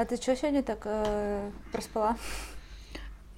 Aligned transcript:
а 0.00 0.06
ты 0.06 0.16
что 0.16 0.34
сегодня 0.34 0.62
так 0.62 0.80
э, 0.84 1.50
проспала? 1.72 2.16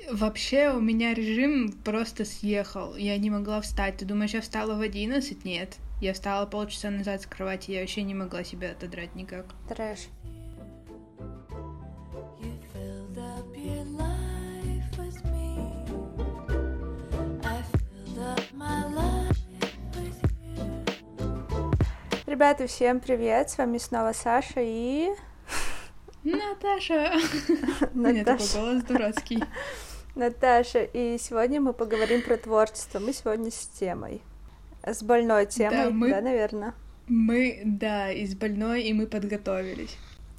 Вообще 0.08 0.70
у 0.70 0.80
меня 0.80 1.12
режим 1.12 1.72
просто 1.84 2.24
съехал. 2.24 2.94
Я 2.94 3.18
не 3.18 3.30
могла 3.30 3.60
встать. 3.60 3.96
Ты 3.96 4.04
думаешь, 4.04 4.30
я 4.30 4.40
встала 4.40 4.74
в 4.74 4.80
11? 4.80 5.44
Нет. 5.44 5.78
Я 6.00 6.12
встала 6.12 6.46
полчаса 6.46 6.90
назад 6.90 7.22
с 7.22 7.26
кровати, 7.26 7.72
я 7.72 7.80
вообще 7.80 8.02
не 8.02 8.14
могла 8.14 8.44
себя 8.44 8.70
отодрать 8.70 9.14
никак. 9.16 9.46
Трэш. 9.68 10.06
Ребята, 22.26 22.66
всем 22.66 23.00
привет! 23.00 23.50
С 23.50 23.58
вами 23.58 23.78
снова 23.78 24.12
Саша 24.12 24.60
и... 24.60 25.10
Наташа! 26.24 27.12
У 27.94 27.98
меня 27.98 28.24
такой 28.24 28.44
Наташа. 28.44 28.58
голос 28.58 28.82
дурацкий. 28.84 29.42
Наташа. 30.14 30.84
И 30.84 31.18
сегодня 31.18 31.60
мы 31.60 31.72
поговорим 31.72 32.22
про 32.22 32.36
творчество. 32.36 33.00
Мы 33.00 33.12
сегодня 33.12 33.50
с 33.50 33.66
темой. 33.78 34.22
С 34.84 35.02
больной 35.02 35.46
темой, 35.46 35.84
да, 35.84 35.90
мы- 35.90 36.20
наверное. 36.20 36.74
Мы, 37.08 37.62
да, 37.64 38.10
из 38.12 38.34
больной, 38.34 38.84
и 38.84 38.92
мы 38.92 39.06
подготовились. 39.06 39.96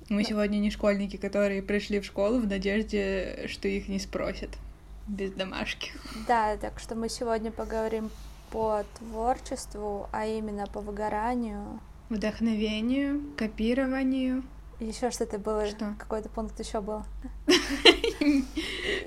Мы 0.10 0.24
сегодня 0.24 0.58
не 0.58 0.72
школьники, 0.72 1.18
которые 1.18 1.62
пришли 1.62 2.00
в 2.00 2.06
школу 2.06 2.40
в 2.40 2.48
надежде, 2.48 3.46
что 3.48 3.68
их 3.68 3.88
не 3.90 4.00
спросят 4.00 4.50
без 5.08 5.32
домашки. 5.32 5.92
Да, 6.28 6.56
так 6.58 6.80
что 6.80 6.96
мы 6.96 7.10
сегодня 7.10 7.52
поговорим 7.52 8.10
по 8.52 8.84
творчеству, 9.00 10.08
а 10.14 10.26
именно 10.26 10.68
по 10.68 10.80
выгоранию. 10.80 11.80
Вдохновению, 12.10 13.22
копированию. 13.38 14.44
Еще 14.84 15.12
что-то 15.12 15.40
было, 15.40 15.66
Что? 15.66 15.96
какой-то 15.98 16.28
пункт 16.28 16.60
еще 16.60 16.82
был. 16.82 17.04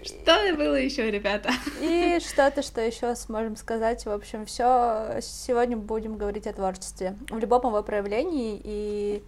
Что 0.03 0.57
было 0.57 0.77
еще, 0.77 1.11
ребята? 1.11 1.51
И 1.83 2.19
что-то, 2.21 2.63
что 2.63 2.81
еще 2.81 3.15
сможем 3.15 3.57
сказать. 3.57 4.07
В 4.07 4.11
общем, 4.11 4.47
все. 4.47 5.19
Сегодня 5.21 5.77
будем 5.77 6.17
говорить 6.17 6.47
о 6.47 6.55
творчестве 6.55 7.15
в 7.29 7.37
любом 7.37 7.67
его 7.67 7.83
проявлении 7.83 8.59
и 8.65 9.23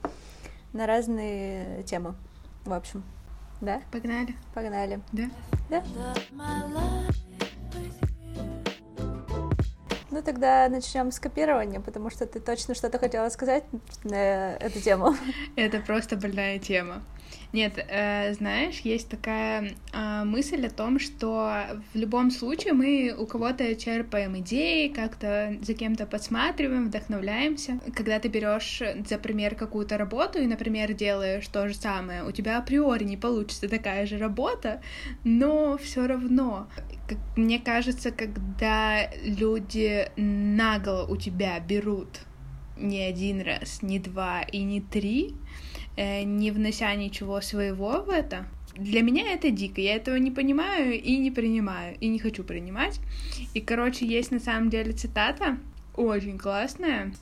на 0.73 0.87
разные 0.87 1.83
темы. 1.83 2.15
В 2.65 2.73
общем, 2.73 3.05
да? 3.61 3.83
Погнали. 3.93 4.35
Погнали. 4.55 5.01
Да? 5.13 5.31
Да? 5.69 5.85
Ну 10.19 10.25
тогда 10.25 10.69
начнем 10.69 11.13
с 11.13 11.21
копирования, 11.21 11.79
потому 11.79 12.11
что 12.11 12.27
ты 12.27 12.41
точно 12.41 12.75
что-то 12.75 12.99
хотела 12.99 13.29
сказать 13.29 13.63
на 14.03 14.55
эту 14.57 14.81
тему. 14.81 15.15
Это 15.55 15.79
просто 15.79 16.17
больная 16.17 16.59
тема. 16.59 17.05
Нет, 17.53 17.75
э, 17.77 18.35
знаешь, 18.35 18.81
есть 18.81 19.09
такая 19.09 19.75
э, 19.93 20.25
мысль 20.25 20.67
о 20.67 20.71
том, 20.71 20.99
что 20.99 21.63
в 21.95 21.97
любом 21.97 22.33
случае 22.33 22.73
мы 22.73 23.15
у 23.17 23.27
кого-то 23.27 23.77
черпаем 23.77 24.37
идеи, 24.41 24.89
как-то 24.89 25.57
за 25.63 25.75
кем-то 25.75 26.05
подсматриваем, 26.05 26.89
вдохновляемся. 26.89 27.79
Когда 27.95 28.19
ты 28.19 28.27
берешь 28.27 28.83
за 29.09 29.19
пример 29.19 29.55
какую-то 29.55 29.99
работу 29.99 30.41
и, 30.41 30.47
например, 30.49 30.95
делаешь 30.95 31.47
то 31.47 31.69
же 31.69 31.75
самое, 31.75 32.25
у 32.25 32.33
тебя 32.33 32.59
априори 32.59 33.05
не 33.05 33.17
получится 33.17 33.69
такая 33.69 34.05
же 34.05 34.19
работа, 34.19 34.83
но 35.23 35.79
все 35.79 36.09
равно, 36.09 36.67
как 37.09 37.19
мне 37.37 37.59
кажется, 37.59 38.11
когда 38.11 39.11
люди 39.25 40.11
нагло 40.17 41.07
у 41.09 41.17
тебя 41.17 41.59
берут 41.59 42.21
не 42.77 43.01
один 43.01 43.41
раз, 43.41 43.83
не 43.83 43.99
два 43.99 44.43
и 44.43 44.63
не 44.63 44.81
три, 44.81 45.35
э, 45.97 46.23
не 46.23 46.51
внося 46.51 46.95
ничего 46.95 47.41
своего 47.41 48.03
в 48.03 48.11
это. 48.11 48.47
Для 48.77 49.03
меня 49.03 49.33
это 49.33 49.51
дико, 49.51 49.81
я 49.81 49.97
этого 49.97 50.17
не 50.17 50.31
понимаю 50.31 51.01
и 51.01 51.17
не 51.17 51.31
принимаю, 51.31 51.97
и 51.99 52.07
не 52.09 52.19
хочу 52.19 52.45
принимать. 52.45 53.01
И, 53.55 53.61
короче, 53.61 54.07
есть 54.07 54.31
на 54.31 54.39
самом 54.39 54.71
деле 54.71 54.93
цитата, 54.93 55.59
очень 55.97 56.39
классная, 56.39 57.13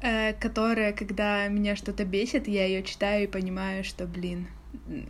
э, 0.00 0.34
которая, 0.34 0.92
когда 0.92 1.48
меня 1.48 1.74
что-то 1.74 2.04
бесит, 2.04 2.46
я 2.46 2.66
ее 2.66 2.82
читаю 2.84 3.24
и 3.24 3.26
понимаю, 3.26 3.82
что, 3.82 4.06
блин, 4.06 4.46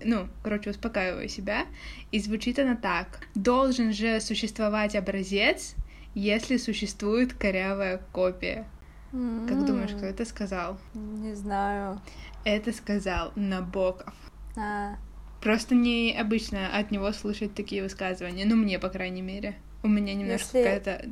ну, 0.04 0.28
короче, 0.42 0.70
успокаиваю 0.70 1.28
себя. 1.28 1.66
И 2.10 2.20
звучит 2.20 2.58
она 2.58 2.76
так. 2.76 3.20
Должен 3.34 3.92
же 3.92 4.20
существовать 4.20 4.96
образец, 4.96 5.74
если 6.14 6.56
существует 6.56 7.32
корявая 7.34 8.00
копия. 8.12 8.66
Как 9.10 9.66
думаешь, 9.66 9.90
кто 9.90 10.06
это 10.06 10.24
сказал? 10.24 10.78
Не 10.94 11.34
знаю. 11.34 12.00
Это 12.44 12.72
сказал 12.72 13.32
Набоков. 13.36 14.14
А, 14.56 14.96
Просто 15.42 15.74
необычно 15.74 16.74
от 16.74 16.90
него 16.90 17.12
слышать 17.12 17.54
такие 17.54 17.82
высказывания. 17.82 18.44
Ну, 18.46 18.56
мне, 18.56 18.78
по 18.78 18.88
крайней 18.88 19.22
мере. 19.22 19.56
У 19.82 19.88
меня 19.88 20.14
немножко 20.14 20.58
Если- 20.58 20.62
какая-то... 20.62 21.08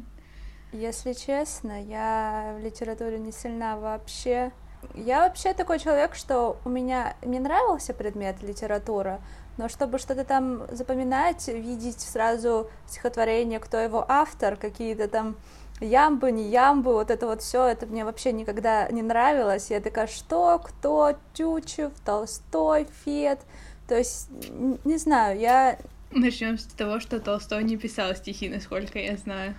Если 0.72 1.12
честно, 1.14 1.82
я 1.82 2.56
в 2.56 2.64
литературе 2.64 3.18
не 3.18 3.32
сильна 3.32 3.76
вообще. 3.76 4.52
Я 4.94 5.20
вообще 5.20 5.54
такой 5.54 5.78
человек, 5.78 6.14
что 6.14 6.58
у 6.64 6.68
меня 6.68 7.14
мне 7.22 7.40
нравился 7.40 7.94
предмет 7.94 8.42
литература, 8.42 9.20
но 9.56 9.68
чтобы 9.68 9.98
что-то 9.98 10.24
там 10.24 10.62
запоминать, 10.70 11.48
видеть 11.48 12.00
сразу 12.00 12.70
стихотворение, 12.88 13.60
кто 13.60 13.78
его 13.78 14.04
автор, 14.08 14.56
какие-то 14.56 15.08
там 15.08 15.36
ямбы, 15.80 16.32
не 16.32 16.48
ямбы, 16.50 16.92
вот 16.92 17.10
это 17.10 17.26
вот 17.26 17.42
все, 17.42 17.66
это 17.66 17.86
мне 17.86 18.04
вообще 18.04 18.32
никогда 18.32 18.88
не 18.90 19.02
нравилось. 19.02 19.70
Я 19.70 19.80
такая, 19.80 20.06
что, 20.06 20.58
кто, 20.58 21.16
Тютчев, 21.34 21.92
Толстой, 22.04 22.86
Фет, 23.04 23.40
то 23.88 23.96
есть, 23.96 24.28
не 24.84 24.96
знаю, 24.98 25.38
я 25.38 25.78
Начнем 26.12 26.58
с 26.58 26.64
того, 26.64 26.98
что 26.98 27.20
Толстой 27.20 27.62
не 27.62 27.76
писал 27.76 28.16
стихи, 28.16 28.48
насколько 28.48 28.98
я 28.98 29.16
знаю. 29.16 29.54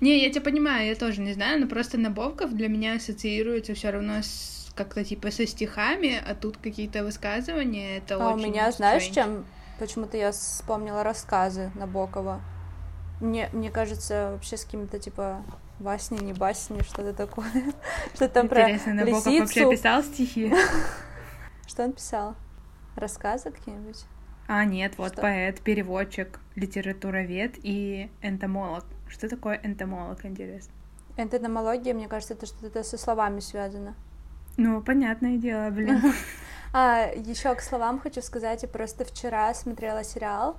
Не, 0.00 0.22
я 0.22 0.30
тебя 0.30 0.42
понимаю, 0.42 0.86
я 0.88 0.94
тоже 0.94 1.20
не 1.20 1.32
знаю, 1.32 1.60
но 1.60 1.66
просто 1.66 1.98
Набоков 1.98 2.54
для 2.54 2.68
меня 2.68 2.94
ассоциируется 2.96 3.74
все 3.74 3.90
равно 3.90 4.22
с 4.22 4.70
как-то 4.74 5.04
типа 5.04 5.30
со 5.30 5.46
стихами, 5.46 6.20
а 6.26 6.34
тут 6.34 6.56
какие-то 6.56 7.04
высказывания, 7.04 7.98
это 7.98 8.14
А 8.14 8.30
у 8.30 8.34
очень 8.34 8.48
меня, 8.48 8.72
знаешь, 8.72 9.02
strange. 9.04 9.14
чем? 9.14 9.44
Почему-то 9.78 10.16
я 10.16 10.32
вспомнила 10.32 11.02
рассказы 11.02 11.70
Набокова. 11.74 12.40
Мне, 13.20 13.48
мне 13.52 13.70
кажется, 13.70 14.30
вообще 14.32 14.56
с 14.56 14.64
какими-то 14.64 14.98
типа 14.98 15.42
басни, 15.78 16.18
не 16.24 16.32
басни, 16.32 16.82
что-то 16.82 17.12
такое. 17.12 17.50
Что 18.14 18.28
там 18.28 18.48
про 18.48 18.62
Интересно, 18.62 18.94
Набоков 18.94 19.24
вообще 19.26 19.60
лисицу. 19.60 19.70
писал 19.70 20.02
стихи? 20.02 20.52
Что 21.66 21.84
он 21.84 21.92
писал? 21.92 22.34
Рассказы 22.96 23.50
какие-нибудь? 23.50 24.04
А, 24.48 24.64
нет, 24.64 24.94
вот 24.98 25.12
Что? 25.12 25.22
поэт, 25.22 25.60
переводчик, 25.60 26.40
литературовед 26.56 27.54
и 27.62 28.10
энтомолог. 28.22 28.84
Что 29.12 29.28
такое 29.28 29.60
энтомолог, 29.62 30.24
интересно? 30.24 30.72
Энтономология, 31.18 31.92
мне 31.92 32.08
кажется, 32.08 32.32
это 32.32 32.46
что-то 32.46 32.82
со 32.82 32.96
словами 32.96 33.40
связано. 33.40 33.94
Ну, 34.56 34.82
понятное 34.82 35.36
дело, 35.36 35.70
блин. 35.70 36.00
А, 36.74 37.10
еще 37.14 37.54
к 37.54 37.60
словам 37.60 38.00
хочу 38.00 38.22
сказать, 38.22 38.62
я 38.62 38.68
просто 38.68 39.04
вчера 39.04 39.52
смотрела 39.52 40.04
сериал, 40.04 40.56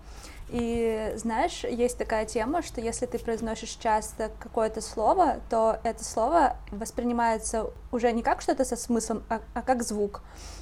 и 0.53 1.13
знаешь, 1.15 1.63
есть 1.63 1.97
такая 1.97 2.25
тема, 2.25 2.61
что 2.61 2.79
если 2.79 3.07
ты 3.07 3.17
произносишь 3.17 3.71
часто 3.81 4.29
какое-то 4.39 4.81
слово, 4.81 5.39
то 5.49 5.79
это 5.83 6.03
слово 6.03 6.57
воспринимается 6.69 7.71
уже 7.91 8.11
не 8.11 8.21
как 8.21 8.39
что-то 8.39 8.63
со 8.63 8.75
смыслом, 8.75 9.23
а, 9.29 9.41
а 9.55 9.63
как 9.63 9.81
звук. 9.81 10.21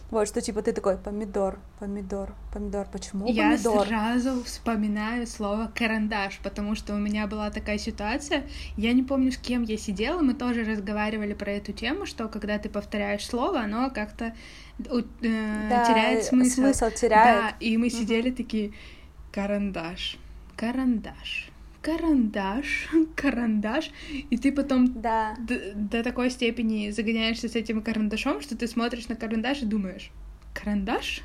Вот, 0.09 0.29
что 0.29 0.41
типа 0.41 0.62
ты 0.62 0.72
такой 0.72 0.97
помидор, 0.97 1.59
помидор, 1.79 2.34
помидор, 2.53 2.88
почему 2.90 3.28
Я 3.28 3.52
помидор? 3.52 3.85
сразу 3.85 4.44
вспоминаю 4.46 5.28
слово 5.28 5.69
карандаш, 5.75 6.40
потому 6.41 6.75
что 6.75 6.94
у 6.94 6.97
меня 6.97 7.28
была 7.28 7.50
такая 7.52 7.78
ситуация. 7.78 8.44
Я 8.78 8.94
не 8.94 9.03
помню, 9.03 9.34
с 9.34 9.38
кем 9.38 9.63
я 9.63 9.78
сидела, 9.78 10.22
мы 10.22 10.35
тоже 10.35 10.63
разговаривали 10.63 11.34
про 11.34 11.52
эту 11.52 11.73
тему, 11.73 12.06
что 12.06 12.29
когда 12.29 12.58
ты 12.59 12.69
повторяешь 12.69 13.25
слово, 13.25 13.59
оно 13.59 13.90
как-то 13.90 14.34
э, 14.79 15.02
Да, 15.69 15.85
теряет 15.85 16.23
смысл. 16.23 16.56
смысл 16.62 16.90
теряет. 16.91 17.41
Да, 17.41 17.56
и 17.59 17.76
мы 17.76 17.90
сидели 17.90 18.32
такие 18.32 18.72
карандаш, 19.32 20.18
карандаш, 20.56 21.50
карандаш, 21.82 22.90
карандаш, 23.16 23.92
и 24.30 24.38
ты 24.38 24.52
потом 24.52 25.02
Да, 25.02 25.36
д- 25.40 25.74
до 25.76 26.04
такой 26.04 26.30
степени 26.30 26.90
загоняешься 26.92 27.48
с 27.50 27.56
этим 27.56 27.82
карандашом, 27.82 28.42
что 28.42 28.58
ты 28.58 28.68
смотришь 28.68 29.08
на 29.08 29.16
карандаш 29.16 29.62
и 29.62 29.66
думаешь, 29.66 30.12
карандаш? 30.54 31.22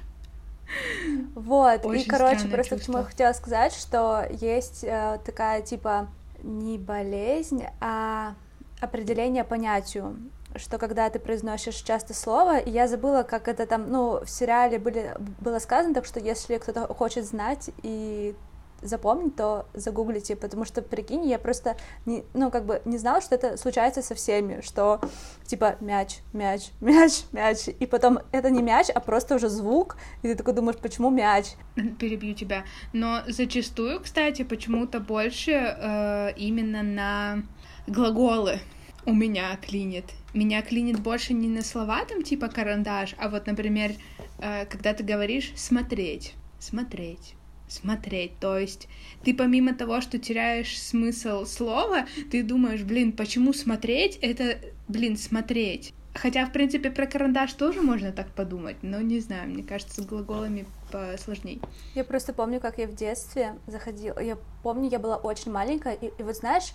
Вот, 1.35 1.85
и, 1.85 1.87
Очень 1.87 2.09
короче, 2.09 2.39
странное 2.39 2.55
просто 2.55 2.77
к 2.77 2.83
чему 2.83 2.97
я 2.99 3.03
чувство. 3.05 3.05
хотела 3.05 3.33
сказать, 3.33 3.73
что 3.73 4.27
есть 4.41 4.83
э, 4.83 5.19
такая, 5.25 5.63
типа, 5.63 6.09
не 6.43 6.77
болезнь, 6.79 7.63
а 7.81 8.35
определение 8.81 9.45
понятию, 9.45 10.17
что 10.59 10.79
когда 10.79 11.09
ты 11.11 11.19
произносишь 11.19 11.77
часто 11.77 12.15
слово, 12.15 12.59
и 12.59 12.71
я 12.71 12.89
забыла, 12.89 13.23
как 13.23 13.49
это 13.49 13.67
там, 13.67 13.91
ну, 13.91 14.25
в 14.25 14.31
сериале 14.31 14.79
были, 14.79 15.15
было 15.41 15.59
сказано, 15.59 15.95
так 15.95 16.05
что 16.05 16.21
если 16.21 16.59
кто-то 16.59 16.87
хочет 16.93 17.25
знать 17.25 17.71
и 17.83 18.35
запомнить, 18.83 19.37
то 19.37 19.67
загуглите, 19.75 20.37
потому 20.37 20.65
что, 20.65 20.83
прикинь, 20.83 21.27
я 21.27 21.39
просто, 21.39 21.77
не, 22.05 22.25
ну, 22.35 22.51
как 22.51 22.65
бы 22.67 22.83
не 22.85 22.99
знала, 22.99 23.21
что 23.21 23.35
это 23.35 23.57
случается 23.57 24.03
со 24.03 24.15
всеми, 24.15 24.61
что, 24.61 25.01
типа, 25.47 25.77
мяч, 25.81 26.19
мяч, 26.33 26.71
мяч, 26.81 27.25
мяч, 27.33 27.69
и 27.69 27.87
потом 27.87 28.21
это 28.33 28.51
не 28.51 28.63
мяч, 28.63 28.89
а 28.95 29.01
просто 29.01 29.37
уже 29.37 29.49
звук, 29.49 29.97
и 30.23 30.29
ты 30.29 30.35
такой 30.35 30.55
думаешь, 30.55 30.79
почему 30.79 31.11
мяч? 31.11 31.47
Перебью 31.99 32.35
тебя. 32.35 32.65
Но 32.93 33.23
зачастую, 33.27 34.01
кстати, 34.01 34.43
почему-то 34.43 35.01
больше 35.01 35.53
э, 35.53 36.33
именно 36.37 36.83
на 36.83 37.43
глаголы 37.87 38.61
у 39.07 39.15
меня 39.15 39.57
клинит. 39.57 40.05
Меня 40.35 40.63
клинит 40.63 41.01
больше 41.01 41.33
не 41.33 41.49
на 41.49 41.63
слова 41.63 42.05
там 42.05 42.23
типа 42.23 42.49
карандаш, 42.49 43.15
а 43.19 43.29
вот, 43.29 43.47
например, 43.47 43.93
э, 44.39 44.67
когда 44.67 44.93
ты 44.93 45.05
говоришь 45.05 45.53
смотреть, 45.57 46.35
смотреть, 46.59 47.35
смотреть. 47.69 48.33
То 48.41 48.59
есть 48.59 48.89
ты 49.25 49.33
помимо 49.33 49.75
того, 49.75 50.01
что 50.01 50.19
теряешь 50.19 50.79
смысл 50.79 51.45
слова, 51.45 52.07
ты 52.31 52.43
думаешь, 52.43 52.83
блин, 52.83 53.13
почему 53.13 53.53
смотреть? 53.53 54.17
Это, 54.21 54.59
блин, 54.89 55.17
смотреть. 55.17 55.95
Хотя, 56.15 56.47
в 56.47 56.53
принципе, 56.53 56.91
про 56.91 57.07
карандаш 57.07 57.53
тоже 57.53 57.83
можно 57.83 58.11
так 58.11 58.29
подумать, 58.29 58.77
но 58.83 59.01
не 59.01 59.21
знаю, 59.21 59.51
мне 59.51 59.63
кажется, 59.63 60.03
с 60.03 60.07
глаголами 60.07 60.67
посложней. 60.91 61.61
Я 61.95 62.05
просто 62.05 62.33
помню, 62.33 62.59
как 62.59 62.79
я 62.79 62.87
в 62.87 62.95
детстве 62.95 63.55
заходила. 63.67 64.19
Я 64.19 64.39
помню, 64.63 64.89
я 64.89 64.99
была 64.99 65.17
очень 65.17 65.53
маленькая, 65.53 65.95
и, 65.95 66.07
и 66.07 66.23
вот 66.23 66.37
знаешь, 66.37 66.73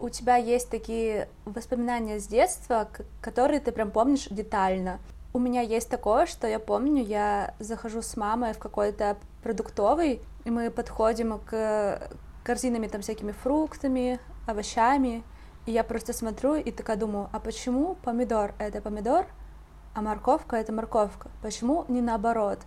у 0.00 0.08
тебя 0.08 0.36
есть 0.36 0.70
такие 0.70 1.28
воспоминания 1.44 2.20
с 2.20 2.26
детства, 2.26 2.88
которые 3.20 3.60
ты 3.60 3.72
прям 3.72 3.90
помнишь 3.90 4.28
детально. 4.30 5.00
У 5.32 5.38
меня 5.38 5.60
есть 5.60 5.88
такое, 5.88 6.26
что 6.26 6.46
я 6.46 6.58
помню, 6.58 7.04
я 7.04 7.54
захожу 7.58 8.02
с 8.02 8.16
мамой 8.16 8.54
в 8.54 8.58
какой-то 8.58 9.16
продуктовый, 9.42 10.20
и 10.44 10.50
мы 10.50 10.70
подходим 10.70 11.38
к 11.38 12.10
корзинами 12.44 12.86
там 12.86 13.02
всякими 13.02 13.32
фруктами, 13.32 14.20
овощами, 14.46 15.22
и 15.66 15.72
я 15.72 15.84
просто 15.84 16.14
смотрю 16.14 16.54
и 16.54 16.70
такая 16.70 16.96
думаю, 16.96 17.28
а 17.32 17.40
почему 17.40 17.94
помидор 17.96 18.54
это 18.58 18.80
помидор, 18.80 19.26
а 19.94 20.00
морковка 20.00 20.56
это 20.56 20.72
морковка? 20.72 21.28
Почему 21.42 21.84
не 21.88 22.00
наоборот? 22.00 22.60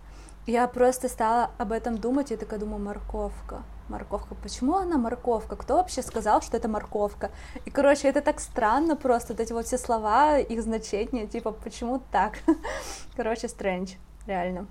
Я 0.46 0.68
просто 0.68 1.08
стала 1.08 1.50
об 1.58 1.72
этом 1.72 1.98
думать 1.98 2.30
и 2.30 2.36
такая 2.36 2.60
думаю, 2.60 2.80
морковка, 2.80 3.62
морковка, 3.92 4.34
почему 4.34 4.76
она 4.76 4.96
морковка? 4.96 5.54
Кто 5.54 5.76
вообще 5.76 6.02
сказал, 6.02 6.42
что 6.42 6.56
это 6.56 6.68
морковка? 6.68 7.30
И, 7.66 7.70
короче, 7.70 8.08
это 8.08 8.22
так 8.22 8.40
странно 8.40 8.96
просто, 8.96 9.34
вот 9.34 9.40
эти 9.40 9.52
вот 9.52 9.66
все 9.66 9.78
слова, 9.78 10.38
их 10.38 10.62
значения, 10.62 11.26
типа, 11.26 11.52
почему 11.52 12.02
так? 12.10 12.38
Короче, 13.16 13.48
стрэндж, 13.48 13.92
реально. 14.26 14.66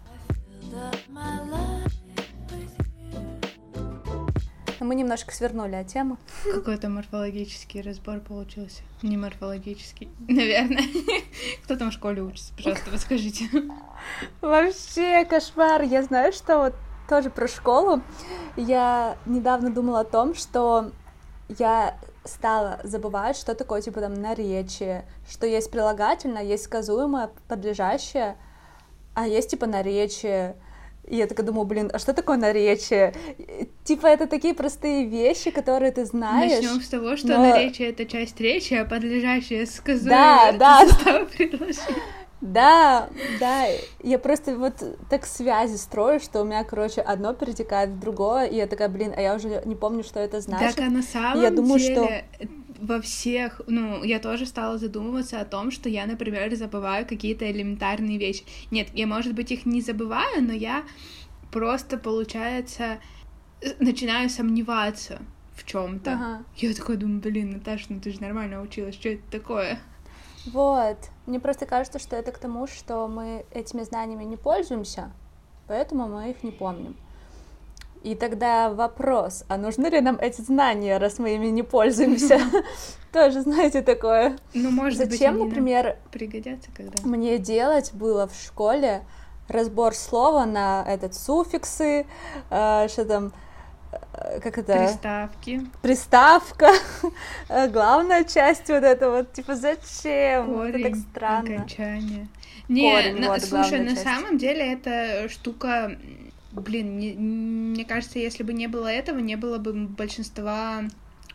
Но 4.80 4.88
мы 4.88 4.96
немножко 4.96 5.32
свернули 5.32 5.76
от 5.76 5.88
темы. 5.88 6.18
Какой-то 6.44 6.90
морфологический 6.90 7.82
разбор 7.82 8.20
получился. 8.20 8.82
Не 9.04 9.16
морфологический, 9.16 10.10
наверное. 10.28 10.86
Кто 11.64 11.76
там 11.76 11.92
в 11.92 11.94
школе 11.94 12.24
учится, 12.24 12.52
пожалуйста, 12.56 12.90
подскажите. 12.90 13.48
Вообще 14.42 15.24
кошмар. 15.26 15.84
Я 15.84 16.02
знаю, 16.02 16.34
что 16.34 16.58
вот 16.58 16.74
тоже 17.12 17.30
про 17.30 17.46
школу. 17.50 18.02
Я 18.56 19.18
недавно 19.26 19.70
думала 19.70 20.00
о 20.00 20.04
том, 20.06 20.34
что 20.34 20.92
я 21.60 21.98
стала 22.24 22.80
забывать, 22.84 23.36
что 23.36 23.54
такое, 23.54 23.82
типа, 23.82 24.00
там, 24.00 24.14
наречие, 24.14 25.04
что 25.30 25.46
есть 25.46 25.70
прилагательное, 25.72 26.42
есть 26.44 26.64
сказуемое, 26.64 27.30
подлежащее, 27.50 28.38
а 29.14 29.28
есть, 29.28 29.50
типа, 29.50 29.66
наречие. 29.66 30.56
И 31.06 31.18
я 31.18 31.28
такая 31.28 31.46
думаю, 31.46 31.66
блин, 31.66 31.92
а 31.94 32.00
что 32.00 32.14
такое 32.14 32.38
наречие? 32.38 33.14
Типа, 33.84 34.08
это 34.08 34.26
такие 34.28 34.54
простые 34.54 35.06
вещи, 35.06 35.52
которые 35.52 35.92
ты 35.92 36.06
знаешь. 36.06 36.62
Начнем 36.62 36.80
с 36.82 36.88
того, 36.88 37.18
что 37.18 37.28
но- 37.28 37.40
наречие 37.50 37.90
это 37.90 38.06
часть 38.06 38.40
речи, 38.40 38.74
а 38.76 38.86
подлежащее 38.86 39.66
Да, 39.66 39.72
сказуемое 39.72 40.50
это 40.50 40.58
да. 40.60 40.88
состав 40.88 41.28
предложения. 41.38 42.02
Да, 42.42 43.10
да, 43.40 43.68
я 44.02 44.18
просто 44.18 44.56
вот 44.58 44.74
так 45.10 45.26
связи 45.26 45.78
строю, 45.78 46.20
что 46.20 46.42
у 46.42 46.44
меня, 46.44 46.64
короче, 46.64 47.02
одно 47.02 47.34
перетекает 47.34 47.92
в 47.92 48.00
другое, 48.00 48.48
и 48.48 48.56
я 48.56 48.66
такая, 48.66 48.90
блин, 48.90 49.14
а 49.16 49.22
я 49.22 49.36
уже 49.36 49.62
не 49.66 49.76
помню, 49.76 50.04
что 50.04 50.20
это 50.20 50.42
значит. 50.42 50.76
Так, 50.76 50.88
а 50.88 50.90
на 50.90 51.04
самом 51.04 51.42
Я 51.44 51.52
думаю, 51.52 51.80
деле 51.80 52.26
во 52.82 53.00
всех, 53.00 53.62
ну, 53.68 54.04
я 54.04 54.20
тоже 54.20 54.48
стала 54.48 54.80
задумываться 54.80 55.40
о 55.40 55.46
том, 55.46 55.70
что 55.70 55.88
я, 55.88 56.08
например, 56.08 56.54
забываю 56.56 57.06
какие-то 57.06 57.50
элементарные 57.50 58.18
вещи. 58.18 58.44
Нет, 58.72 58.88
я, 58.96 59.06
может 59.06 59.34
быть, 59.34 59.52
их 59.52 59.68
не 59.68 59.82
забываю, 59.82 60.44
но 60.44 60.52
я 60.52 60.84
просто, 61.52 61.98
получается, 61.98 62.98
начинаю 63.80 64.30
сомневаться 64.32 65.20
в 65.54 65.64
чем-то. 65.64 66.14
Ага. 66.14 66.44
Я 66.58 66.74
такой 66.74 66.98
думаю, 66.98 67.22
блин, 67.22 67.52
Наташа, 67.52 67.86
ну 67.90 68.00
ты 68.00 68.12
же 68.12 68.20
нормально 68.22 68.62
училась, 68.62 68.96
что 68.96 69.10
это 69.10 69.22
такое? 69.30 69.80
Вот. 70.46 70.98
Мне 71.26 71.40
просто 71.40 71.66
кажется, 71.66 72.00
что 72.00 72.16
это 72.16 72.32
к 72.32 72.38
тому, 72.38 72.68
что 72.68 73.08
мы 73.08 73.46
этими 73.52 73.84
знаниями 73.84 74.24
не 74.24 74.38
пользуемся, 74.38 75.12
поэтому 75.68 76.08
мы 76.08 76.30
их 76.32 76.44
не 76.44 76.52
помним. 76.52 76.96
И 78.04 78.16
тогда 78.16 78.72
вопрос, 78.72 79.44
а 79.48 79.58
нужны 79.58 79.86
ли 79.88 80.02
нам 80.02 80.16
эти 80.16 80.42
знания, 80.42 80.98
раз 80.98 81.20
мы 81.20 81.36
ими 81.36 81.48
не 81.48 81.62
пользуемся? 81.62 82.40
Тоже, 83.14 83.42
знаете, 83.42 83.84
такое. 83.84 84.38
Ну, 84.56 84.72
может 84.72 85.00
быть, 85.00 85.12
Зачем, 85.12 85.38
нам 85.38 85.50
например, 85.50 85.98
пригодятся 86.12 86.70
когда? 86.76 87.08
мне 87.08 87.38
делать 87.38 87.94
было 87.94 88.28
в 88.28 88.34
школе 88.34 89.04
разбор 89.48 89.94
слова 89.94 90.46
на 90.46 90.84
этот 90.88 91.14
суффиксы, 91.14 92.08
э, 92.50 92.88
что 92.88 93.06
там, 93.06 93.34
как 94.42 94.58
это, 94.58 94.78
Приставки, 94.78 95.62
приставка, 95.82 96.72
главная 97.70 98.24
часть 98.24 98.68
вот 98.70 98.84
это 98.84 99.10
вот, 99.10 99.34
типа, 99.34 99.56
зачем? 99.56 100.62
это 100.62 100.72
так 100.74 100.82
корень, 100.82 101.06
странно. 101.10 101.56
окончание. 101.56 102.28
Не, 102.68 102.92
Корень, 102.92 103.20
на- 103.20 103.28
вот, 103.30 103.42
слушай, 103.44 103.80
на 103.80 103.92
часть. 103.92 104.04
самом 104.04 104.38
деле 104.38 104.74
эта 104.74 105.28
штука, 105.30 105.98
блин, 106.52 106.98
не- 107.00 107.14
мне 107.14 107.86
кажется, 107.86 108.20
если 108.20 108.44
бы 108.44 108.54
не 108.54 108.68
было 108.68 108.88
этого, 108.88 109.20
не 109.20 109.36
было 109.36 109.58
бы 109.58 109.74
большинства, 109.74 110.84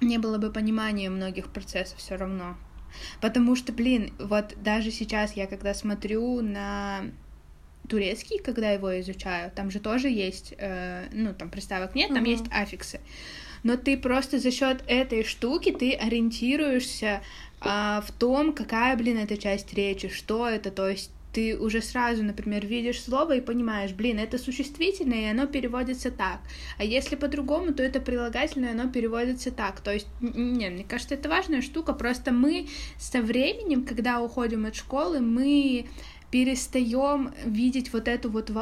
не 0.00 0.19
было 0.19 0.38
бы 0.38 0.50
понимания 0.50 1.11
многих 1.11 1.49
процессов 1.49 1.99
все 1.99 2.17
равно. 2.17 2.56
Потому 3.20 3.56
что, 3.56 3.73
блин, 3.73 4.14
вот 4.19 4.55
даже 4.62 4.91
сейчас 4.91 5.32
я 5.35 5.47
когда 5.47 5.75
смотрю 5.75 6.41
на 6.41 7.03
турецкий, 7.86 8.38
когда 8.38 8.70
его 8.70 9.00
изучаю, 9.00 9.50
там 9.54 9.70
же 9.70 9.80
тоже 9.80 10.08
есть, 10.08 10.54
э, 10.58 11.06
ну, 11.12 11.34
там 11.34 11.50
приставок 11.50 11.94
нет, 11.94 12.08
там 12.08 12.22
Мгм. 12.22 12.30
есть 12.30 12.44
аффиксы. 12.50 13.00
Но 13.62 13.76
ты 13.76 13.96
просто 13.96 14.38
за 14.38 14.50
счет 14.50 14.82
этой 14.86 15.24
штуки 15.24 15.72
ты 15.72 15.92
ориентируешься 15.92 17.20
а, 17.60 18.02
в 18.06 18.12
том, 18.12 18.52
какая, 18.52 18.96
блин, 18.96 19.18
это 19.18 19.36
часть 19.36 19.72
речи, 19.74 20.08
что 20.08 20.46
это, 20.48 20.70
то 20.70 20.88
есть 20.88 21.10
ты 21.32 21.54
уже 21.54 21.82
сразу, 21.82 22.22
например, 22.22 22.64
видишь 22.64 23.02
слово 23.02 23.36
и 23.36 23.40
понимаешь, 23.42 23.92
блин, 23.92 24.18
это 24.18 24.38
существительное, 24.38 25.26
и 25.26 25.30
оно 25.30 25.46
переводится 25.46 26.10
так. 26.10 26.40
А 26.78 26.84
если 26.84 27.14
по-другому, 27.14 27.74
то 27.74 27.82
это 27.82 28.00
прилагательное, 28.00 28.70
оно 28.70 28.88
переводится 28.88 29.50
так. 29.50 29.81
То 29.81 29.93
есть, 29.93 30.06
не, 30.20 30.70
мне 30.70 30.84
кажется, 30.84 31.14
это 31.14 31.28
важная 31.28 31.60
штука. 31.60 31.93
Просто 31.93 32.32
мы 32.32 32.69
со 32.98 33.20
временем, 33.20 33.84
когда 33.84 34.22
уходим 34.22 34.64
от 34.64 34.76
школы, 34.76 35.20
мы 35.20 35.86
перестаем 36.36 37.32
видеть 37.46 37.94
вот 37.94 38.08
эту 38.08 38.31
вот 38.31 38.52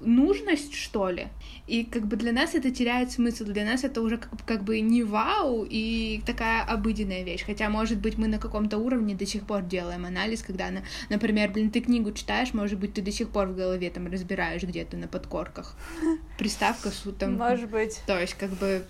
нужность, 0.00 0.74
что 0.74 1.10
ли. 1.10 1.26
И 1.66 1.82
как 1.84 2.06
бы 2.06 2.14
для 2.14 2.30
нас 2.30 2.54
это 2.54 2.70
теряет 2.70 3.10
смысл. 3.10 3.44
Для 3.46 3.64
нас 3.64 3.82
это 3.82 4.00
уже 4.00 4.18
как, 4.18 4.30
как 4.46 4.62
бы 4.62 4.78
не 4.78 5.02
вау 5.02 5.66
и 5.68 6.22
такая 6.24 6.62
обыденная 6.62 7.24
вещь. 7.24 7.44
Хотя, 7.44 7.68
может 7.68 7.98
быть, 7.98 8.16
мы 8.16 8.28
на 8.28 8.38
каком-то 8.38 8.78
уровне 8.78 9.16
до 9.16 9.26
сих 9.26 9.44
пор 9.44 9.62
делаем 9.62 10.06
анализ, 10.06 10.42
когда, 10.42 10.70
на- 10.70 10.84
например, 11.08 11.50
блин, 11.50 11.72
ты 11.72 11.80
книгу 11.80 12.12
читаешь, 12.12 12.54
может 12.54 12.78
быть, 12.78 12.94
ты 12.94 13.02
до 13.02 13.10
сих 13.10 13.30
пор 13.30 13.48
в 13.48 13.56
голове 13.56 13.90
там 13.90 14.06
разбираешь 14.06 14.62
где-то 14.62 14.96
на 14.96 15.08
подкорках. 15.08 15.76
Приставка 16.38 16.90
с 16.90 17.02
там. 17.18 17.34
Может 17.34 17.68
быть. 17.70 18.02
То 18.06 18.20
есть, 18.20 18.34
как 18.34 18.50
бы, 18.50 18.84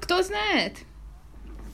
кто 0.00 0.22
знает? 0.22 0.74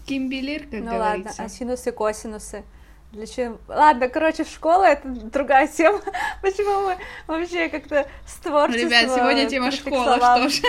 Кимбелир, 0.07 0.63
как 0.63 0.81
ну 0.81 0.93
говорится. 0.93 1.29
ладно, 1.29 1.45
а 1.45 1.49
синусы, 1.51 1.93
косинусы? 1.93 2.65
Для 3.13 3.27
чего? 3.27 3.59
Ладно, 3.69 4.09
короче, 4.09 4.45
школа 4.45 4.85
это 4.85 5.09
другая 5.09 5.69
тема. 5.69 6.01
Почему 6.43 6.89
мы 6.89 6.99
вообще 7.27 7.69
как-то 7.69 8.07
с 8.27 8.35
творчеством... 8.37 8.89
Ребят, 8.89 9.15
сегодня 9.15 9.49
тема 9.49 9.71
школа, 9.71 10.17
что 10.17 10.49
ж. 10.49 10.63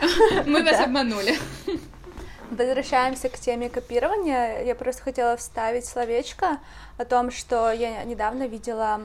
Мы 0.46 0.62
вас 0.62 0.80
обманули. 0.80 1.36
Возвращаемся 2.50 3.28
к 3.28 3.38
теме 3.38 3.68
копирования. 3.68 4.62
Я 4.62 4.76
просто 4.76 5.02
хотела 5.02 5.36
вставить 5.36 5.84
словечко 5.84 6.58
о 6.96 7.04
том, 7.04 7.32
что 7.32 7.72
я 7.72 8.04
недавно 8.04 8.46
видела, 8.46 9.00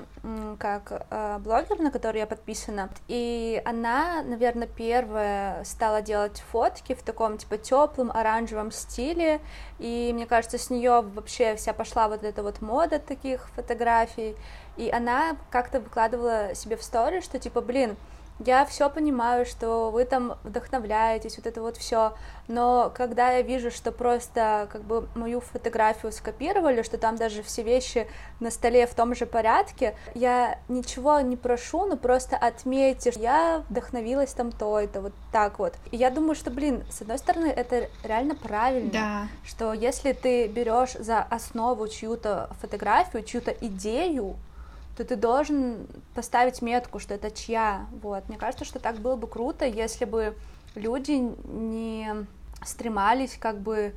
как 0.60 1.07
э, 1.10 1.39
блогер, 1.39 1.79
на 1.79 1.89
который 1.89 2.19
я 2.19 2.27
подписана, 2.27 2.89
и 3.07 3.60
она, 3.65 4.21
наверное, 4.21 4.67
первая 4.67 5.63
стала 5.63 6.03
делать 6.03 6.43
фотки 6.51 6.93
в 6.93 7.01
таком 7.01 7.39
типа 7.39 7.57
теплом 7.57 8.12
оранжевом 8.12 8.71
стиле, 8.71 9.41
и 9.79 10.12
мне 10.13 10.27
кажется, 10.27 10.60
с 10.60 10.69
нее 10.69 11.01
вообще 11.01 11.55
вся 11.55 11.74
пошла 11.74 12.10
вот 12.10 12.24
эта 12.24 12.43
вот 12.43 12.62
мода 12.62 13.00
таких 13.00 13.50
фотографий, 13.55 14.36
и 14.77 14.91
она 14.91 15.36
как-то 15.50 15.79
выкладывала 15.79 16.53
себе 16.53 16.77
в 16.77 16.83
стори, 16.83 17.21
что 17.21 17.39
типа, 17.39 17.62
блин, 17.62 17.98
я 18.45 18.65
все 18.65 18.89
понимаю, 18.89 19.45
что 19.45 19.91
вы 19.91 20.05
там 20.05 20.38
вдохновляетесь, 20.43 21.38
вот 21.38 21.45
это 21.48 21.62
вот 21.62 21.77
все, 21.77 22.13
но 22.48 22.91
когда 22.95 23.31
я 23.31 23.41
вижу, 23.41 23.71
что 23.71 23.91
просто 23.91 24.67
как 24.71 24.81
бы 24.83 25.07
мою 25.15 25.39
фотографию 25.41 26.12
скопировали, 26.12 26.81
что 26.81 26.98
там 26.98 27.15
даже 27.15 27.43
все 27.43 27.63
вещи 27.63 28.07
на 28.39 28.51
столе 28.51 28.88
в 28.88 28.93
том 28.93 29.15
же 29.15 29.25
порядке, 29.25 29.95
я 30.15 30.57
ничего 30.67 31.19
не 31.21 31.38
прошу, 31.38 31.86
но 31.86 31.98
просто 31.98 32.36
отметьте, 32.36 33.12
что 33.12 33.21
я 33.21 33.63
вдохновилась 33.69 34.33
там 34.33 34.51
то, 34.51 34.79
это 34.79 35.01
вот 35.01 35.13
так 35.31 35.60
вот. 35.60 35.74
И 35.91 35.98
я 35.98 36.10
думаю, 36.10 36.36
что, 36.36 36.51
блин, 36.51 36.83
с 36.91 37.01
одной 37.01 37.17
стороны, 37.17 37.48
это 37.48 37.89
реально 38.03 38.36
правильно, 38.36 38.91
Да. 38.91 39.27
что 39.45 39.74
если 39.74 40.13
ты 40.13 40.48
берешь 40.48 40.93
за 40.93 41.19
основу 41.21 41.88
чью-то 41.88 42.50
фотографию, 42.62 43.24
чью-то 43.24 43.51
идею, 43.51 44.36
то 44.98 45.03
ты 45.05 45.15
должен 45.15 45.88
поставить 46.13 46.62
метку, 46.62 47.00
что 47.00 47.13
это 47.13 47.31
чья. 47.31 47.88
Вот. 48.01 48.27
Мне 48.29 48.38
кажется, 48.38 48.65
что 48.65 48.79
так 48.79 48.98
было 49.00 49.15
бы 49.15 49.27
круто, 49.27 49.65
если 49.65 50.05
бы 50.05 50.36
люди 50.75 51.12
не 51.12 52.25
стремались 52.65 53.38
как 53.39 53.60
бы 53.60 53.93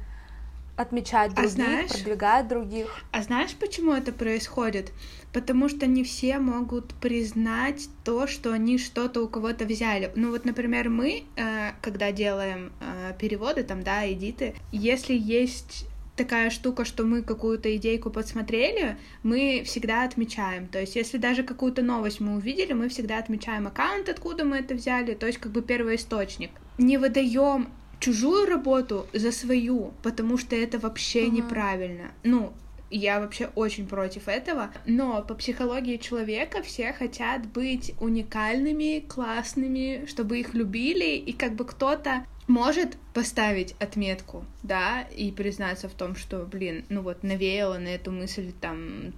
отмечать 0.76 1.30
А 1.32 1.34
других, 1.36 1.50
знаешь- 1.52 1.90
продвигать 1.90 2.48
других. 2.48 2.88
А 3.12 3.22
знаешь, 3.22 3.54
почему 3.54 3.92
это 3.92 4.12
происходит? 4.12 4.92
Потому 5.32 5.68
что 5.68 5.86
не 5.86 6.02
все 6.02 6.38
могут 6.38 6.94
признать 6.94 7.88
то, 8.04 8.26
что 8.26 8.52
они 8.52 8.78
что-то 8.78 9.22
у 9.22 9.28
кого-то 9.28 9.66
взяли. 9.66 10.10
Ну 10.16 10.30
вот, 10.30 10.44
например, 10.44 10.88
мы, 10.88 11.24
э, 11.36 11.72
когда 11.80 12.10
делаем 12.12 12.72
э, 12.80 13.14
переводы, 13.18 13.62
там, 13.62 13.82
да, 13.84 14.10
эдиты, 14.10 14.54
если 14.72 15.14
есть 15.14 15.86
такая 16.16 16.50
штука, 16.50 16.84
что 16.84 17.04
мы 17.04 17.22
какую-то 17.22 17.74
идейку 17.76 18.10
подсмотрели, 18.10 18.96
мы 19.22 19.62
всегда 19.64 20.04
отмечаем. 20.04 20.68
То 20.68 20.80
есть, 20.80 20.96
если 20.96 21.18
даже 21.18 21.42
какую-то 21.42 21.82
новость 21.82 22.20
мы 22.20 22.36
увидели, 22.36 22.72
мы 22.72 22.88
всегда 22.88 23.18
отмечаем 23.18 23.66
аккаунт, 23.66 24.08
откуда 24.08 24.44
мы 24.44 24.58
это 24.58 24.74
взяли, 24.74 25.14
то 25.14 25.26
есть 25.26 25.38
как 25.38 25.52
бы 25.52 25.62
первоисточник. 25.62 26.50
Не 26.78 26.98
выдаем 26.98 27.68
чужую 28.00 28.46
работу 28.46 29.06
за 29.12 29.32
свою, 29.32 29.92
потому 30.02 30.36
что 30.38 30.54
это 30.56 30.78
вообще 30.78 31.26
Мгм. 31.26 31.34
неправильно. 31.34 32.12
Ну, 32.22 32.52
я 32.90 33.20
вообще 33.20 33.50
очень 33.54 33.86
против 33.86 34.28
этого, 34.28 34.70
но 34.86 35.22
по 35.22 35.34
психологии 35.34 35.96
человека 35.96 36.62
все 36.62 36.92
хотят 36.92 37.46
быть 37.46 37.94
уникальными, 38.00 39.00
классными, 39.00 40.06
чтобы 40.06 40.38
их 40.40 40.54
любили, 40.54 41.16
и 41.16 41.32
как 41.32 41.54
бы 41.54 41.64
кто-то 41.64 42.26
может 42.46 42.96
поставить 43.14 43.74
отметку, 43.80 44.44
да, 44.62 45.02
и 45.02 45.30
признаться 45.32 45.88
в 45.88 45.94
том, 45.94 46.14
что, 46.14 46.44
блин, 46.44 46.84
ну 46.88 47.02
вот 47.02 47.22
навеяло 47.22 47.78
на 47.78 47.88
эту 47.88 48.12
мысль 48.12 48.52
там 48.60 49.12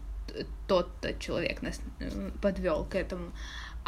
тот-то 0.66 1.14
человек 1.14 1.62
нас 1.62 1.80
подвел 2.42 2.84
к 2.84 2.94
этому. 2.94 3.32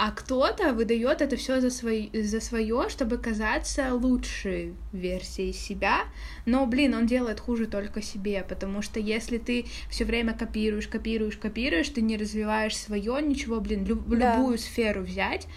А 0.00 0.12
кто-то 0.12 0.75
выдает 0.75 1.23
это 1.23 1.35
все 1.37 1.61
за, 1.61 1.71
свои, 1.71 2.09
за 2.23 2.40
свое, 2.40 2.88
чтобы 2.88 3.19
казаться 3.19 3.93
лучшей 3.95 4.76
версией 4.93 5.52
себя. 5.52 6.02
Но, 6.47 6.67
блин, 6.67 6.95
он 6.95 7.07
делает 7.07 7.40
хуже 7.40 7.67
только 7.67 8.00
себе, 8.00 8.47
потому 8.49 8.81
что 8.81 9.00
если 9.00 9.38
ты 9.38 9.67
все 9.90 10.05
время 10.05 10.35
копируешь, 10.35 10.87
копируешь, 10.87 11.37
копируешь, 11.37 11.88
ты 11.88 12.00
не 12.00 12.17
развиваешь 12.17 12.76
свое, 12.76 13.21
ничего, 13.21 13.61
блин, 13.61 13.85
лю- 13.85 13.97
Да. 14.07 14.37
любую 14.37 14.59
сферу 14.59 15.02
взять, 15.02 15.49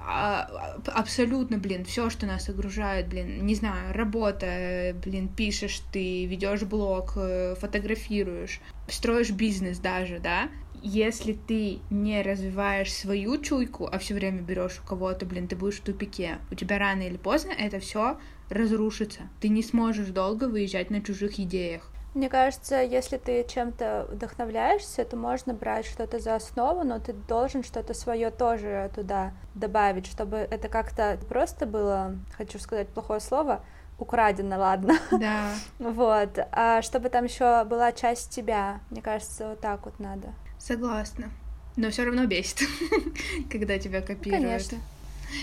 а, 0.00 0.76
а, 0.84 0.90
абсолютно, 1.00 1.56
блин, 1.56 1.86
все, 1.86 2.10
что 2.10 2.26
нас 2.26 2.46
окружает, 2.48 3.08
блин, 3.08 3.46
не 3.46 3.54
знаю, 3.54 3.94
работа, 3.94 4.94
блин, 5.02 5.28
пишешь 5.28 5.80
ты, 5.92 6.26
ведешь 6.26 6.62
блог, 6.62 7.14
э, 7.16 7.54
фотографируешь, 7.58 8.60
строишь 8.88 9.30
бизнес 9.30 9.78
даже, 9.78 10.18
да, 10.18 10.48
если 10.82 11.32
ты 11.32 11.78
не 11.90 12.22
развиваешь 12.22 12.92
свою 12.92 13.38
чуйку, 13.38 13.88
а 13.90 13.98
все 13.98 14.14
время 14.14 14.40
берешь 14.40 14.80
у 14.82 14.86
кого-то, 14.86 15.26
блин, 15.26 15.48
ты 15.48 15.56
будешь 15.56 15.78
в 15.78 15.82
тупике. 15.82 16.38
У 16.50 16.54
тебя 16.54 16.78
рано 16.78 17.02
или 17.02 17.16
поздно 17.16 17.52
это 17.52 17.80
все 17.80 18.18
разрушится. 18.50 19.22
Ты 19.40 19.48
не 19.48 19.62
сможешь 19.62 20.08
долго 20.08 20.44
выезжать 20.44 20.90
на 20.90 21.02
чужих 21.02 21.38
идеях. 21.38 21.90
Мне 22.14 22.28
кажется, 22.28 22.82
если 22.82 23.18
ты 23.18 23.44
чем-то 23.46 24.08
вдохновляешься, 24.10 25.04
то 25.04 25.16
можно 25.16 25.52
брать 25.52 25.86
что-то 25.86 26.18
за 26.18 26.36
основу, 26.36 26.82
но 26.82 26.98
ты 26.98 27.12
должен 27.12 27.62
что-то 27.62 27.94
свое 27.94 28.30
тоже 28.30 28.90
туда 28.94 29.32
добавить, 29.54 30.06
чтобы 30.06 30.36
это 30.38 30.68
как-то 30.68 31.18
просто 31.28 31.66
было, 31.66 32.16
хочу 32.36 32.58
сказать 32.58 32.88
плохое 32.88 33.20
слово, 33.20 33.62
украдено, 33.98 34.58
ладно. 34.58 34.94
Да. 35.12 35.50
Вот. 35.78 36.38
А 36.52 36.82
чтобы 36.82 37.08
там 37.08 37.24
еще 37.24 37.64
была 37.64 37.92
часть 37.92 38.30
тебя, 38.30 38.80
мне 38.90 39.02
кажется, 39.02 39.50
вот 39.50 39.60
так 39.60 39.84
вот 39.84 39.98
надо. 40.00 40.28
Согласна. 40.58 41.30
Но 41.76 41.90
все 41.90 42.04
равно 42.04 42.26
бесит, 42.26 42.62
когда 43.50 43.78
тебя 43.78 44.00
копируют. 44.00 44.42
Конечно. 44.44 44.78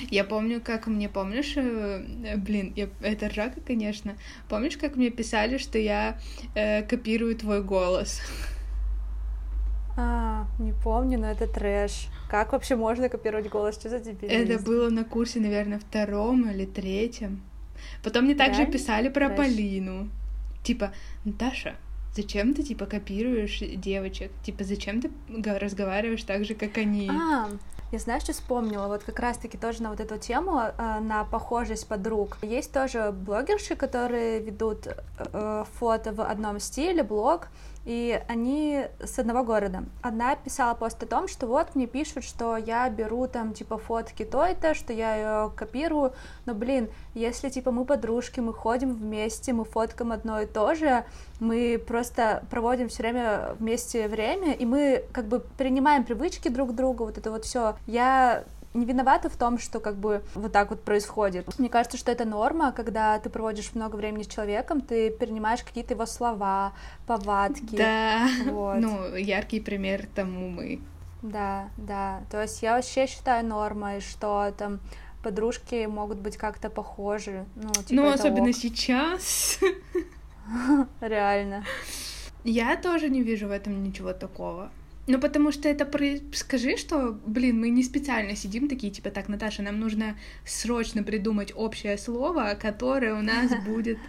Я 0.10 0.24
помню, 0.24 0.62
как 0.62 0.88
мне, 0.88 1.10
помнишь, 1.10 1.53
э, 1.57 2.03
э, 2.25 2.38
блин, 2.38 2.74
я, 2.75 2.89
это 3.01 3.29
ржака, 3.29 3.62
конечно. 3.62 4.15
Помнишь, 4.50 4.77
как 4.77 4.95
мне 4.95 5.12
писали, 5.12 5.57
что 5.57 5.77
я 5.77 6.19
э, 6.55 6.81
копирую 6.84 7.36
твой 7.36 7.63
голос? 7.63 8.22
А, 9.98 10.48
не 10.60 10.74
помню, 10.74 11.19
но 11.19 11.27
это 11.31 11.48
трэш. 11.48 12.07
Как 12.29 12.51
вообще 12.51 12.75
можно 12.75 13.07
копировать 13.10 13.50
голос? 13.50 13.75
Что 13.75 13.89
за 13.89 14.00
дебилизм? 14.00 14.51
Это 14.51 14.63
было 14.63 14.89
на 14.89 15.05
курсе, 15.05 15.39
наверное, 15.39 15.79
втором 15.79 16.50
или 16.50 16.65
третьем. 16.65 17.41
Потом 18.03 18.25
мне 18.25 18.36
также 18.36 18.62
Реально? 18.62 18.74
писали 18.74 19.10
про 19.10 19.27
Трэш. 19.27 19.38
Полину. 19.38 20.10
Типа, 20.63 20.91
Наташа, 21.24 21.75
зачем 22.15 22.53
ты, 22.53 22.63
типа, 22.63 22.86
копируешь 22.86 23.60
девочек? 23.60 24.31
Типа, 24.43 24.63
зачем 24.63 25.01
ты 25.01 25.12
разговариваешь 25.43 26.24
так 26.24 26.45
же, 26.45 26.55
как 26.55 26.77
они? 26.77 27.10
А, 27.10 27.50
я 27.91 28.00
знаю, 28.00 28.22
что 28.22 28.34
вспомнила, 28.34 28.88
вот 28.88 29.03
как 29.03 29.19
раз-таки 29.19 29.57
тоже 29.57 29.84
на 29.84 29.89
вот 29.89 30.00
эту 30.00 30.17
тему, 30.17 30.60
э, 30.60 31.00
на 31.00 31.24
похожесть 31.24 31.88
подруг. 31.88 32.38
Есть 32.41 32.72
тоже 32.72 33.12
блогерши, 33.12 33.75
которые 33.75 34.39
ведут 34.39 34.88
э, 34.88 35.63
фото 35.79 36.12
в 36.12 36.22
одном 36.22 36.60
стиле, 36.60 37.03
блог, 37.03 37.48
и 37.86 38.22
они 38.27 38.88
с 39.00 39.18
одного 39.20 39.44
города. 39.44 39.86
Одна 40.01 40.36
писала 40.36 40.74
пост 40.74 41.01
о 41.04 41.06
том, 41.06 41.27
что 41.27 41.48
вот 41.48 41.75
мне 41.75 41.88
пишут, 41.88 42.24
что 42.24 42.58
я 42.58 42.89
беру 42.89 43.27
там 43.27 43.54
типа 43.54 43.77
фотки 43.77 44.25
то-то, 44.25 44.74
что 44.74 44.92
я 44.92 45.15
ее 45.15 45.51
копирую, 45.56 46.13
но 46.46 46.54
блин, 46.54 46.89
если 47.13 47.50
типа 47.50 47.72
мы 47.72 47.86
подружки, 47.86 48.39
мы 48.39 48.54
ходим 48.54 48.94
вместе, 48.94 49.54
мы 49.54 49.65
фоткаем 49.65 50.12
одно 50.12 50.42
и 50.42 50.46
то 50.46 50.74
же, 50.74 51.06
мы 51.39 51.82
просто 51.86 52.44
проводим 52.50 52.89
все 52.89 53.04
время 53.04 53.56
вместе 53.60 54.08
время, 54.08 54.54
и 54.54 54.65
мы 54.65 55.04
как 55.13 55.25
бы 55.25 55.44
принимаем 55.58 56.04
привычки 56.04 56.50
друг 56.50 56.74
друга, 56.74 57.04
вот 57.04 57.18
это 57.18 57.30
вот 57.30 57.46
все. 57.46 57.75
Я 57.86 58.46
не 58.75 58.86
виновата 58.86 59.29
в 59.29 59.38
том, 59.38 59.58
что 59.58 59.79
как 59.79 59.98
бы 59.98 60.24
вот 60.36 60.51
так 60.51 60.70
вот 60.70 60.84
происходит. 60.84 61.48
Мне 61.58 61.70
кажется, 61.70 61.98
что 61.98 62.12
это 62.12 62.25
норма, 62.25 62.72
когда 62.72 63.17
ты 63.20 63.29
проводишь 63.29 63.74
много 63.74 63.96
времени 63.96 64.24
с 64.24 64.27
человеком, 64.27 64.82
ты 64.82 65.10
перенимаешь 65.10 65.63
какие-то 65.63 65.94
его 65.94 66.05
слова, 66.05 66.74
повадки. 67.08 67.75
Да. 67.75 68.27
Вот. 68.46 68.79
Ну, 68.79 69.15
яркий 69.15 69.60
пример 69.60 70.08
тому 70.13 70.50
мы. 70.50 70.82
Да, 71.22 71.70
да. 71.77 72.22
То 72.29 72.41
есть 72.41 72.62
я 72.62 72.75
вообще 72.75 73.08
считаю 73.08 73.46
нормой, 73.46 74.01
что 74.01 74.53
там 74.58 74.79
подружки 75.24 75.86
могут 75.86 76.20
быть 76.20 76.38
как-то 76.38 76.70
похожи. 76.70 77.46
Ну, 77.55 77.70
типа, 77.74 78.01
ну, 78.01 78.12
особенно 78.12 78.50
ок. 78.50 78.55
сейчас. 78.55 79.60
реально. 81.01 81.63
Я 82.44 82.75
тоже 82.77 83.10
не 83.10 83.24
вижу 83.24 83.48
в 83.48 83.51
этом 83.51 83.84
ничего 83.84 84.13
такого. 84.13 84.70
Ну, 85.07 85.19
потому 85.19 85.51
что 85.51 85.69
это... 85.69 85.85
про- 85.85 86.19
Скажи, 86.33 86.77
что, 86.77 87.12
блин, 87.25 87.59
мы 87.59 87.69
не 87.69 87.83
специально 87.83 88.35
сидим 88.35 88.67
такие, 88.67 88.91
типа, 88.91 89.12
так, 89.12 89.27
Наташа, 89.29 89.62
нам 89.62 89.79
нужно 89.79 90.17
срочно 90.45 91.03
придумать 91.03 91.53
общее 91.55 91.97
слово, 91.97 92.57
которое 92.59 93.13
у 93.13 93.21
нас 93.21 93.51
будет 93.65 94.00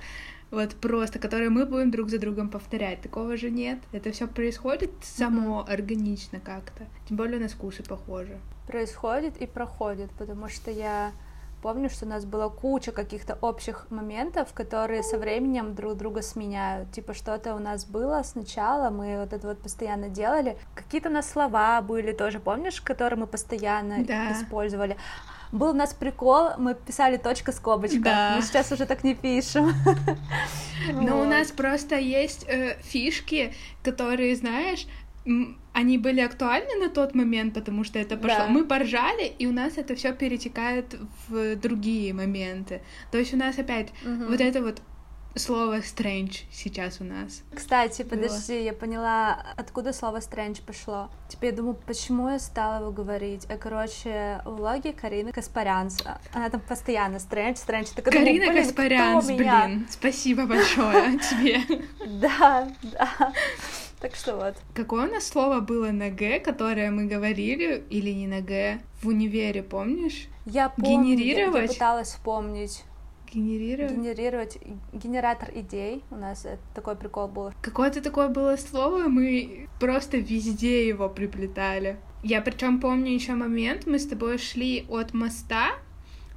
вот 0.50 0.74
просто, 0.76 1.18
которое 1.18 1.50
мы 1.50 1.66
будем 1.66 1.90
друг 1.90 2.08
за 2.08 2.18
другом 2.18 2.48
повторять. 2.48 3.02
Такого 3.02 3.36
же 3.36 3.50
нет. 3.50 3.78
Это 3.92 4.10
все 4.12 4.26
происходит 4.26 4.90
само, 5.02 5.66
органично 5.68 6.40
как-то. 6.40 6.86
Тем 7.08 7.16
более 7.16 7.38
у 7.38 7.42
нас 7.42 7.52
вкусы 7.52 7.82
похожи. 7.82 8.38
происходит 8.66 9.36
и 9.42 9.46
проходит, 9.46 10.10
потому 10.18 10.48
что 10.48 10.70
я 10.70 11.12
помню, 11.66 11.90
что 11.90 12.06
у 12.06 12.08
нас 12.08 12.24
была 12.24 12.48
куча 12.48 12.92
каких-то 12.92 13.36
общих 13.40 13.86
моментов, 13.90 14.52
которые 14.54 15.02
со 15.02 15.18
временем 15.18 15.74
друг 15.74 15.96
друга 15.96 16.22
сменяют. 16.22 16.92
Типа 16.92 17.12
что-то 17.12 17.56
у 17.56 17.58
нас 17.58 17.84
было 17.84 18.22
сначала, 18.22 18.90
мы 18.90 19.18
вот 19.18 19.32
это 19.32 19.48
вот 19.48 19.60
постоянно 19.60 20.08
делали. 20.08 20.56
Какие-то 20.76 21.08
у 21.08 21.12
нас 21.12 21.28
слова 21.28 21.80
были 21.82 22.12
тоже, 22.12 22.38
помнишь, 22.38 22.80
которые 22.80 23.18
мы 23.18 23.26
постоянно 23.26 24.04
Да. 24.04 24.30
использовали. 24.30 24.96
Был 25.50 25.70
у 25.70 25.72
нас 25.72 25.92
прикол, 25.92 26.50
мы 26.58 26.74
писали 26.76 27.16
точка 27.16 27.50
скобочка. 27.50 27.98
Да. 27.98 28.34
Мы 28.36 28.42
сейчас 28.42 28.70
уже 28.70 28.86
так 28.86 29.02
не 29.02 29.16
пишем. 29.16 29.72
Но 30.92 31.16
у 31.16 31.18
Вот. 31.20 31.28
нас 31.28 31.50
просто 31.50 31.96
есть 31.96 32.44
э, 32.48 32.76
фишки, 32.82 33.52
которые, 33.82 34.36
знаешь, 34.36 34.86
они 35.72 35.98
были 35.98 36.20
актуальны 36.20 36.76
на 36.76 36.88
тот 36.88 37.14
момент, 37.14 37.54
потому 37.54 37.84
что 37.84 37.98
это 37.98 38.16
пошло. 38.16 38.38
Да. 38.38 38.46
Мы 38.48 38.64
поржали, 38.64 39.26
и 39.38 39.46
у 39.46 39.52
нас 39.52 39.76
это 39.76 39.94
все 39.94 40.12
перетекает 40.12 40.96
в 41.28 41.56
другие 41.56 42.14
моменты. 42.14 42.80
То 43.10 43.18
есть 43.18 43.34
у 43.34 43.36
нас 43.36 43.58
опять 43.58 43.88
Мгм. 44.04 44.28
вот 44.28 44.40
это 44.40 44.62
вот 44.62 44.80
слово 45.34 45.80
strange 45.80 46.44
сейчас 46.50 47.00
у 47.00 47.04
нас. 47.04 47.42
Кстати, 47.54 48.02
подожди, 48.02 48.64
я 48.64 48.72
поняла, 48.72 49.38
откуда 49.56 49.92
слово 49.92 50.18
strange 50.18 50.62
пошло. 50.64 51.10
Теперь 51.28 51.50
я 51.50 51.56
думаю, 51.56 51.76
почему 51.86 52.30
я 52.30 52.38
стала 52.38 52.80
его 52.80 52.90
говорить. 52.92 53.46
А, 53.50 53.56
короче, 53.58 54.40
в 54.46 54.56
влоге 54.56 54.92
Карины 54.94 55.32
Каспарян, 55.32 55.90
а, 56.06 56.18
она 56.32 56.48
там 56.48 56.60
постоянно 56.60 57.16
strange, 57.16 57.56
strange. 57.56 57.90
Так 57.94 58.04
думаю, 58.06 58.24
Карина 58.26 58.52
блин, 58.52 58.64
Каспарян, 58.64 59.20
кто 59.20 59.30
меня? 59.32 59.66
блин, 59.66 59.86
спасибо 59.90 60.46
большое 60.46 61.18
тебе. 61.18 61.60
Да, 62.06 62.68
да. 62.82 63.32
Так 64.00 64.14
что 64.14 64.36
вот. 64.36 64.54
Какое 64.74 65.08
у 65.08 65.10
нас 65.10 65.26
слово 65.26 65.60
было 65.60 65.90
на 65.90 66.10
Г, 66.10 66.40
которое 66.40 66.90
мы 66.90 67.06
говорили, 67.06 67.84
или 67.88 68.10
не 68.10 68.26
на 68.26 68.40
Г, 68.40 68.80
в 69.02 69.08
универе, 69.08 69.62
помнишь? 69.62 70.28
Я 70.44 70.68
помню, 70.68 71.16
Генерировать? 71.16 71.62
я 71.62 71.68
пыталась 71.68 72.08
вспомнить. 72.08 72.84
Генерировать? 73.32 73.92
Генерировать 73.92 74.58
генератор 74.92 75.50
идей. 75.54 76.04
У 76.10 76.16
нас 76.16 76.46
такой 76.74 76.94
прикол 76.96 77.28
был. 77.28 77.52
Какое-то 77.62 78.00
такое 78.02 78.28
было 78.28 78.56
слово, 78.56 79.08
мы 79.08 79.68
просто 79.80 80.18
везде 80.18 80.86
его 80.86 81.08
приплетали. 81.08 81.96
Я 82.22 82.40
причем 82.40 82.80
помню 82.80 83.12
еще 83.12 83.34
момент, 83.34 83.86
мы 83.86 83.98
с 83.98 84.06
тобой 84.06 84.38
шли 84.38 84.84
от 84.88 85.14
моста, 85.14 85.72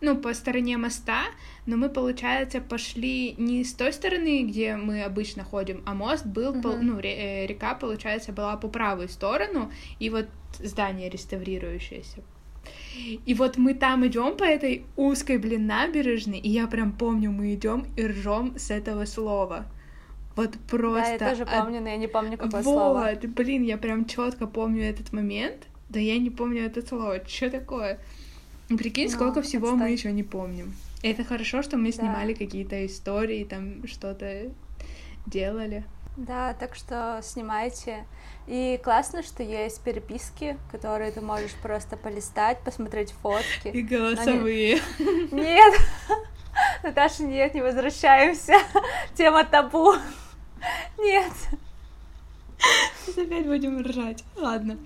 ну, 0.02 0.16
по 0.18 0.34
стороне 0.34 0.78
моста, 0.78 1.24
но 1.66 1.78
мы, 1.78 1.90
получается, 1.90 2.62
пошли 2.62 3.36
не 3.38 3.64
с 3.64 3.74
той 3.74 3.92
стороны, 3.94 4.44
где 4.44 4.76
мы 4.76 5.04
обычно 5.04 5.44
ходим, 5.44 5.82
а 5.86 5.94
мост 5.94 6.26
был, 6.26 6.62
по- 6.62 6.70
Мгм. 6.70 6.88
ну, 6.88 7.00
ре- 7.00 7.44
э, 7.44 7.48
река, 7.48 7.74
получается, 7.76 8.32
была 8.32 8.56
по 8.58 8.68
правую 8.70 9.10
сторону, 9.10 9.72
и 10.00 10.10
вот 10.10 10.28
здание 10.60 11.10
реставрирующееся. 11.10 12.22
И 13.26 13.34
вот 13.34 13.58
мы 13.58 13.74
там 13.74 14.06
идем 14.06 14.38
по 14.38 14.44
этой 14.44 14.84
узкой, 14.96 15.38
блин, 15.38 15.68
набережной, 15.68 16.40
и 16.40 16.50
я 16.50 16.68
прям 16.68 16.92
помню, 16.92 17.32
мы 17.32 17.54
идем 17.54 17.86
и 17.98 18.06
ржем 18.06 18.54
с 18.58 18.72
этого 18.72 19.06
слова. 19.06 19.66
Вот 20.36 20.52
просто. 20.70 21.18
да, 21.20 21.26
я 21.26 21.32
тоже 21.32 21.46
помню, 21.46 21.82
но 21.82 21.90
я 21.90 21.98
не 21.98 22.08
помню, 22.08 22.38
какое 22.38 22.62
вот, 22.62 22.64
слово. 22.64 23.14
блин, 23.22 23.64
я 23.64 23.78
прям 23.78 24.06
четко 24.06 24.48
помню 24.48 24.84
этот 24.84 25.12
момент, 25.14 25.68
да 25.90 26.00
я 26.00 26.18
не 26.20 26.30
помню 26.30 26.64
это 26.66 26.86
слово. 26.86 27.20
Что 27.28 27.50
такое? 27.50 28.00
Прикинь, 28.78 29.08
Ну, 29.10 29.12
сколько 29.16 29.42
всего 29.42 29.72
мы 29.76 29.90
еще 29.90 30.12
не 30.12 30.24
помним. 30.24 30.76
Это 31.02 31.24
хорошо, 31.24 31.62
что 31.64 31.78
мы 31.78 31.92
Да. 31.92 31.98
снимали 31.98 32.34
какие-то 32.34 32.86
истории, 32.86 33.44
там 33.44 33.88
что-то 33.88 34.52
делали. 35.26 35.84
Да, 36.18 36.54
так 36.54 36.76
что 36.76 37.20
снимайте. 37.24 38.06
И 38.46 38.80
классно, 38.84 39.24
что 39.24 39.42
есть 39.44 39.82
переписки, 39.82 40.58
которые 40.72 41.12
ты 41.12 41.22
можешь 41.22 41.54
просто 41.62 41.96
полистать, 41.98 42.60
посмотреть 42.62 43.12
фотки. 43.22 43.70
И 43.70 43.82
голосовые. 43.82 44.82
Нет, 45.32 45.74
Наташа, 46.84 47.24
нет, 47.24 47.54
не 47.54 47.62
возвращаемся. 47.62 48.54
Тема 49.16 49.46
табу. 49.46 49.94
Нет, 50.98 51.32
Опять 53.18 53.48
будем 53.48 53.82
ржать. 53.82 54.24
Ладно. 54.36 54.78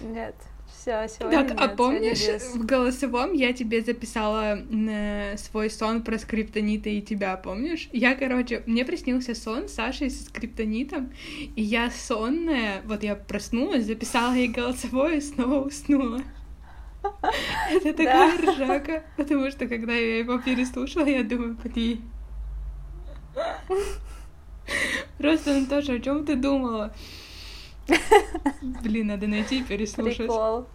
нет, 0.00 0.34
все, 0.80 1.06
сегодня 1.08 1.38
Так, 1.38 1.50
нет, 1.50 1.60
а 1.60 1.68
помнишь, 1.68 2.26
без. 2.26 2.54
в 2.54 2.64
голосовом 2.64 3.34
я 3.34 3.52
тебе 3.52 3.82
записала 3.82 4.58
э, 4.58 5.36
свой 5.36 5.68
сон 5.68 6.02
про 6.02 6.18
скриптонита 6.18 6.88
и 6.88 7.02
тебя, 7.02 7.36
помнишь? 7.36 7.90
Я, 7.92 8.14
короче, 8.14 8.62
мне 8.66 8.84
приснился 8.86 9.34
сон 9.34 9.68
с 9.68 9.74
Сашей 9.74 10.10
со 10.10 10.24
скриптонитом, 10.24 11.12
и 11.54 11.62
я 11.62 11.90
сонная, 11.90 12.80
вот 12.86 13.02
я 13.02 13.14
проснулась, 13.14 13.84
записала 13.84 14.32
ей 14.32 14.48
голосовое 14.48 15.18
и 15.18 15.20
снова 15.20 15.66
уснула. 15.66 16.22
Это 17.70 17.92
такая 17.92 18.38
ржака, 18.38 19.04
потому 19.16 19.50
что 19.50 19.66
когда 19.68 19.92
я 19.92 20.18
его 20.18 20.38
переслушала, 20.38 21.06
я 21.06 21.22
думаю, 21.22 21.58
блин. 21.62 22.00
Просто, 25.18 25.60
Наташа, 25.60 25.94
о 25.94 26.00
чем 26.00 26.24
ты 26.24 26.36
думала? 26.36 26.94
Блин, 28.82 29.08
надо 29.08 29.26
найти 29.26 29.60
и 29.60 29.62
переслушать. 29.62 30.18
Прикол. 30.18 30.66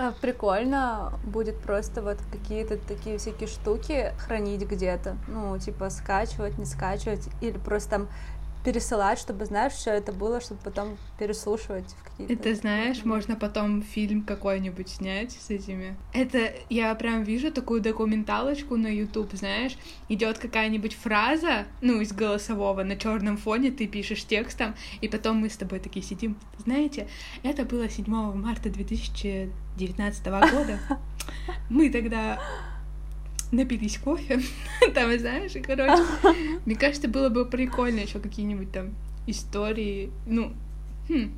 А, 0.00 0.12
Прикольно 0.20 1.18
будет 1.24 1.58
просто 1.58 2.02
вот 2.02 2.18
какие-то 2.30 2.76
такие 2.76 3.18
всякие 3.18 3.48
штуки 3.48 4.12
хранить 4.18 4.62
где-то. 4.62 5.16
Ну, 5.26 5.58
типа 5.58 5.90
скачивать, 5.90 6.56
не 6.56 6.66
скачивать, 6.66 7.28
или 7.40 7.58
просто 7.58 7.90
там 7.90 8.08
пересылать, 8.68 9.18
чтобы, 9.18 9.46
знаешь, 9.46 9.72
все 9.72 9.92
это 9.92 10.12
было, 10.12 10.42
чтобы 10.42 10.60
потом 10.62 10.98
переслушивать 11.18 11.86
в 11.98 12.02
какие-то... 12.04 12.34
Это 12.34 12.54
знаешь, 12.54 13.02
можно 13.02 13.34
потом 13.34 13.80
фильм 13.80 14.22
какой-нибудь 14.22 14.90
снять 14.90 15.32
с 15.32 15.48
этими. 15.48 15.96
Это 16.12 16.52
я 16.68 16.94
прям 16.94 17.22
вижу 17.22 17.50
такую 17.50 17.80
документалочку 17.80 18.76
на 18.76 18.88
YouTube, 18.88 19.32
знаешь, 19.32 19.78
идет 20.10 20.36
какая-нибудь 20.36 20.94
фраза, 20.94 21.64
ну, 21.80 22.02
из 22.02 22.12
голосового 22.12 22.82
на 22.82 22.96
черном 22.96 23.38
фоне, 23.38 23.70
ты 23.70 23.86
пишешь 23.86 24.26
текстом, 24.26 24.74
и 25.00 25.08
потом 25.08 25.38
мы 25.38 25.48
с 25.48 25.56
тобой 25.56 25.80
такие 25.80 26.04
сидим. 26.04 26.36
Знаете, 26.58 27.08
это 27.42 27.64
было 27.64 27.88
7 27.88 28.04
марта 28.34 28.68
2019 28.68 30.26
года. 30.26 30.78
Мы 31.70 31.90
тогда 31.90 32.38
напились 33.52 33.98
кофе, 33.98 34.40
там, 34.94 35.18
знаешь, 35.18 35.54
и, 35.56 35.60
короче, 35.60 36.02
мне 36.66 36.76
кажется, 36.76 37.08
было 37.08 37.28
бы 37.28 37.46
прикольно 37.46 38.00
еще 38.00 38.18
какие-нибудь 38.18 38.72
там 38.72 38.94
истории, 39.26 40.10
ну, 40.26 40.52
хм, 41.08 41.32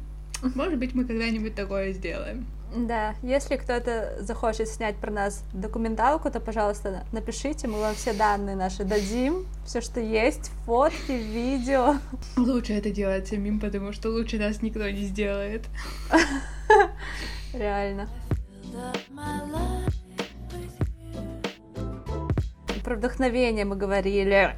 может 0.55 0.79
быть, 0.79 0.94
мы 0.94 1.05
когда-нибудь 1.05 1.55
такое 1.55 1.92
сделаем. 1.92 2.46
Да, 2.75 3.16
если 3.23 3.57
кто-то 3.57 4.16
захочет 4.20 4.68
снять 4.68 4.96
про 4.96 5.11
нас 5.11 5.42
документалку, 5.53 6.31
то, 6.31 6.38
пожалуйста, 6.38 7.05
напишите, 7.11 7.66
мы 7.66 7.81
вам 7.81 7.96
все 7.96 8.12
данные 8.12 8.55
наши 8.55 8.85
дадим, 8.85 9.44
все, 9.66 9.81
что 9.81 9.99
есть, 9.99 10.53
фотки, 10.66 11.11
видео. 11.11 11.96
Лучше 12.37 12.75
это 12.75 12.90
делать 12.90 13.27
самим, 13.27 13.59
потому 13.59 13.92
что 13.92 14.11
лучше 14.11 14.38
нас 14.38 14.62
никто 14.62 14.88
не 14.88 15.03
сделает. 15.03 15.66
Реально. 17.53 18.09
Про 22.90 22.96
вдохновение 22.96 23.64
мы 23.64 23.76
говорили. 23.76 24.57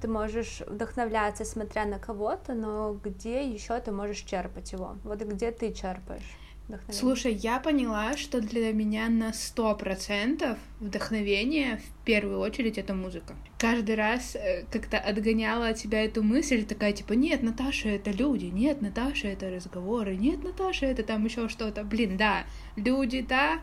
Ты 0.00 0.06
можешь 0.06 0.62
вдохновляться, 0.64 1.44
смотря 1.44 1.86
на 1.86 1.98
кого-то, 1.98 2.54
но 2.54 2.96
где 3.02 3.44
еще 3.44 3.80
ты 3.80 3.90
можешь 3.90 4.18
черпать 4.18 4.70
его? 4.70 4.96
Вот 5.02 5.20
где 5.22 5.50
ты 5.50 5.72
черпаешь 5.72 6.38
вдохновение? 6.68 7.00
Слушай, 7.00 7.32
я 7.34 7.58
поняла, 7.58 8.16
что 8.16 8.40
для 8.40 8.72
меня 8.72 9.08
на 9.08 9.32
сто 9.32 9.74
процентов 9.74 10.56
вдохновение 10.78 11.78
в 11.78 12.04
первую 12.04 12.38
очередь 12.38 12.78
это 12.78 12.94
музыка. 12.94 13.34
Каждый 13.58 13.96
раз 13.96 14.36
э, 14.36 14.66
как-то 14.70 14.98
отгоняла 14.98 15.70
от 15.70 15.78
себя 15.80 16.04
эту 16.04 16.22
мысль, 16.22 16.64
такая 16.64 16.92
типа, 16.92 17.14
нет, 17.14 17.42
Наташа 17.42 17.88
это 17.88 18.12
люди, 18.12 18.44
нет, 18.44 18.82
Наташа 18.82 19.26
это 19.26 19.50
разговоры, 19.50 20.14
нет, 20.14 20.44
Наташа 20.44 20.86
это 20.86 21.02
там 21.02 21.24
еще 21.24 21.48
что-то. 21.48 21.82
Блин, 21.82 22.16
да, 22.16 22.44
люди, 22.76 23.20
да, 23.20 23.58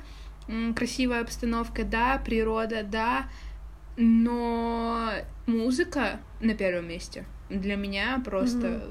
красивая 0.75 1.21
обстановка, 1.21 1.83
да, 1.83 2.17
природа, 2.17 2.83
да, 2.83 3.29
но 3.97 5.11
музыка 5.45 6.19
на 6.39 6.53
первом 6.53 6.87
месте. 6.87 7.25
Для 7.49 7.75
меня 7.77 8.21
просто 8.25 8.81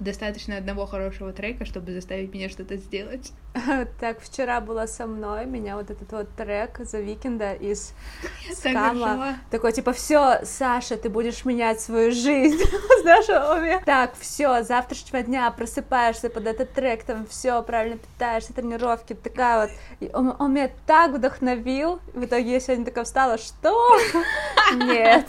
достаточно 0.00 0.56
одного 0.56 0.86
хорошего 0.86 1.32
трека, 1.32 1.64
чтобы 1.64 1.92
заставить 1.92 2.32
меня 2.32 2.48
что-то 2.48 2.76
сделать. 2.76 3.32
Так, 4.00 4.20
вчера 4.20 4.60
была 4.60 4.86
со 4.86 5.06
мной, 5.06 5.44
меня 5.46 5.76
вот 5.76 5.90
этот 5.90 6.10
вот 6.12 6.28
трек 6.36 6.78
The 6.78 7.00
Weeknd 7.00 7.46
а 7.46 7.54
из 7.54 7.92
Скама. 8.54 9.38
Такой, 9.50 9.72
типа, 9.72 9.92
все, 9.92 10.40
Саша, 10.44 10.96
ты 10.96 11.08
будешь 11.08 11.44
менять 11.44 11.80
свою 11.80 12.12
жизнь. 12.12 12.62
Знаешь, 13.02 13.60
мне, 13.60 13.80
Так, 13.84 14.14
все, 14.18 14.62
завтрашнего 14.62 15.22
дня 15.22 15.50
просыпаешься 15.50 16.30
под 16.30 16.46
этот 16.46 16.72
трек, 16.72 17.02
там 17.02 17.26
все, 17.26 17.60
правильно 17.62 17.98
питаешься, 17.98 18.52
тренировки, 18.52 19.14
такая 19.14 19.68
вот. 20.00 20.10
Он, 20.14 20.34
он 20.38 20.54
меня 20.54 20.70
так 20.86 21.12
вдохновил. 21.12 22.00
В 22.14 22.24
итоге 22.24 22.52
я 22.52 22.60
сегодня 22.60 22.84
такая 22.84 23.04
встала, 23.04 23.38
что? 23.38 23.98
Нет. 24.74 25.26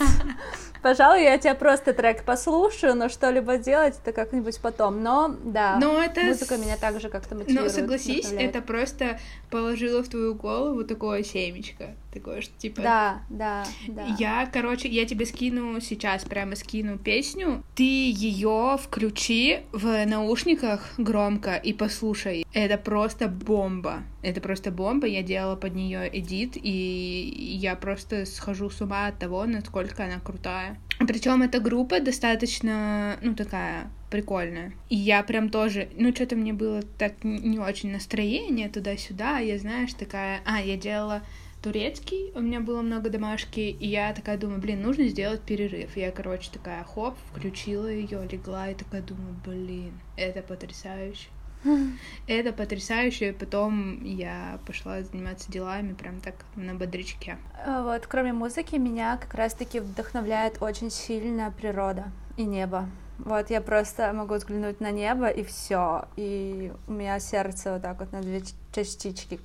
Пожалуй, 0.82 1.24
я 1.24 1.38
тебя 1.38 1.56
просто 1.56 1.94
трек 1.94 2.24
послушаю, 2.24 2.96
но 2.96 3.10
что-либо 3.10 3.58
делать 3.58 3.96
это 4.02 4.12
как-нибудь 4.12 4.60
потом. 4.60 5.04
Но, 5.04 5.36
да, 5.44 5.78
Но 5.80 6.02
это... 6.02 6.22
музыка 6.22 6.58
меня 6.58 6.78
также 6.78 7.10
как-то 7.10 7.36
мотивирует. 7.36 7.74
Но 7.74 7.82
согласись, 7.82 8.26
вдохновляет. 8.26 8.56
это 8.56 8.62
просто 8.66 9.20
положило 9.50 10.04
в 10.04 10.10
твою 10.10 10.36
голову 10.36 10.84
такое 10.84 11.24
семечко. 11.24 11.96
Такое, 12.14 12.42
что 12.42 12.52
типа... 12.58 12.82
Да, 12.82 13.22
да, 13.30 13.66
да. 13.88 14.06
Я, 14.18 14.50
короче, 14.52 14.88
я 14.88 15.06
тебе 15.06 15.26
скину 15.26 15.80
сейчас, 15.80 16.24
прямо 16.24 16.56
скину 16.56 16.98
песню. 16.98 17.64
Ты 17.76 17.84
ее 17.84 18.78
включи 18.82 19.60
в 19.72 20.06
наушниках 20.06 20.82
громко 20.98 21.56
и 21.56 21.74
послушай. 21.74 22.46
Это 22.54 22.78
просто 22.78 23.28
бомба. 23.28 24.04
Это 24.22 24.42
просто 24.42 24.72
бомба. 24.72 25.08
Я 25.08 25.22
делала 25.22 25.56
под 25.56 25.76
нее 25.76 26.10
эдит, 26.12 26.54
и 26.56 27.58
я 27.62 27.76
просто 27.76 28.26
схожу 28.26 28.70
с 28.70 28.82
ума 28.82 29.08
от 29.08 29.20
того, 29.20 29.46
насколько 29.46 30.04
она 30.04 30.20
крутая. 30.20 30.69
Причем 31.00 31.44
эта 31.44 31.60
группа 31.60 32.00
достаточно, 32.00 33.18
ну, 33.22 33.36
такая 33.36 33.90
прикольная. 34.10 34.74
И 34.90 34.96
я 34.96 35.24
прям 35.24 35.50
тоже, 35.50 35.90
ну, 35.96 36.14
что-то 36.14 36.36
мне 36.36 36.52
было 36.52 36.82
так 36.82 37.24
не 37.24 37.60
очень 37.60 37.92
настроение 37.92 38.70
туда-сюда. 38.70 39.40
Я, 39.40 39.58
знаешь, 39.58 39.94
такая... 39.94 40.42
А, 40.46 40.62
я 40.62 40.76
делала 40.78 41.22
турецкий, 41.62 42.32
у 42.36 42.42
меня 42.42 42.60
было 42.60 42.82
много 42.82 43.10
домашки, 43.10 43.60
и 43.60 43.88
я 43.88 44.14
такая 44.14 44.38
думаю, 44.38 44.62
блин, 44.62 44.82
нужно 44.82 45.08
сделать 45.08 45.42
перерыв. 45.42 45.96
Я, 45.96 46.12
короче, 46.12 46.50
такая, 46.52 46.84
хоп, 46.84 47.18
включила 47.32 47.88
ее, 47.88 48.28
легла 48.32 48.70
и 48.70 48.76
такая 48.76 49.02
думаю, 49.02 49.36
блин, 49.46 49.92
это 50.16 50.42
потрясающе. 50.42 51.28
Это 52.28 52.54
потрясающе, 52.54 53.34
потом 53.34 54.04
я 54.04 54.60
пошла 54.66 55.02
заниматься 55.02 55.52
делами 55.52 55.94
прям 55.94 56.22
так 56.22 56.36
на 56.56 56.74
бодрячке. 56.74 57.38
А 57.66 57.84
Вот, 57.84 58.08
кроме 58.08 58.34
музыки, 58.34 58.76
меня 58.76 59.18
как 59.18 59.34
раз-таки 59.34 59.80
вдохновляет 59.80 60.62
очень 60.62 60.90
сильно 60.90 61.52
природа 61.52 62.12
и 62.38 62.44
небо. 62.44 62.90
Вот, 63.18 63.50
я 63.50 63.60
просто 63.60 64.14
могу 64.14 64.36
взглянуть 64.36 64.80
на 64.80 64.92
небо, 64.92 65.28
и 65.28 65.44
все. 65.44 66.06
И 66.16 66.72
у 66.88 66.94
меня 66.94 67.20
сердце 67.20 67.74
вот 67.74 67.82
так 67.82 68.00
вот 68.00 68.14
на 68.14 68.22
две 68.22 68.42
частички. 68.72 69.40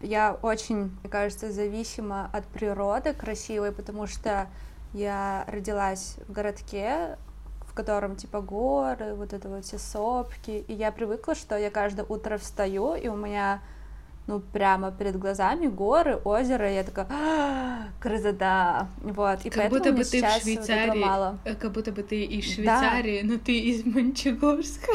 Я 0.00 0.32
очень, 0.40 0.90
мне 1.00 1.10
кажется, 1.10 1.52
зависима 1.52 2.30
от 2.32 2.46
природы 2.46 3.12
красивой, 3.12 3.72
потому 3.72 4.06
что 4.06 4.48
я 4.94 5.44
родилась 5.48 6.16
в 6.28 6.32
городке, 6.32 7.18
в 7.74 7.76
котором 7.76 8.14
типа 8.14 8.40
горы, 8.40 9.14
вот 9.14 9.32
это 9.32 9.48
вот 9.48 9.64
все 9.64 9.78
сопки, 9.80 10.64
и 10.68 10.72
я 10.72 10.92
привыкла, 10.92 11.34
что 11.34 11.58
я 11.58 11.70
каждое 11.70 12.06
утро 12.08 12.38
встаю, 12.38 12.94
и 12.94 13.08
у 13.08 13.16
меня 13.16 13.60
ну, 14.28 14.38
прямо 14.38 14.92
перед 14.92 15.18
глазами 15.18 15.66
горы, 15.66 16.14
озеро, 16.24 16.70
и 16.70 16.76
я 16.76 16.84
такая, 16.84 17.08
«А, 17.10 17.88
красота, 18.00 18.86
вот, 19.02 19.40
и 19.44 19.50
Как 19.50 19.54
поэтому 19.70 19.70
будто 19.80 19.90
мне 19.92 19.98
бы 19.98 20.04
ты 20.04 20.04
в 20.04 20.20
сейчас 20.20 20.44
вот 20.44 20.52
этого 20.52 20.66
Швейцарии, 20.66 21.00
мало. 21.04 21.38
э, 21.44 21.54
как 21.56 21.72
будто 21.72 21.90
бы 21.90 22.02
ты 22.04 22.22
из 22.22 22.46
Да. 22.46 22.52
Швейцарии, 22.54 23.22
но 23.24 23.38
ты 23.38 23.58
из 23.58 23.84
Мончегорска. 23.84 24.92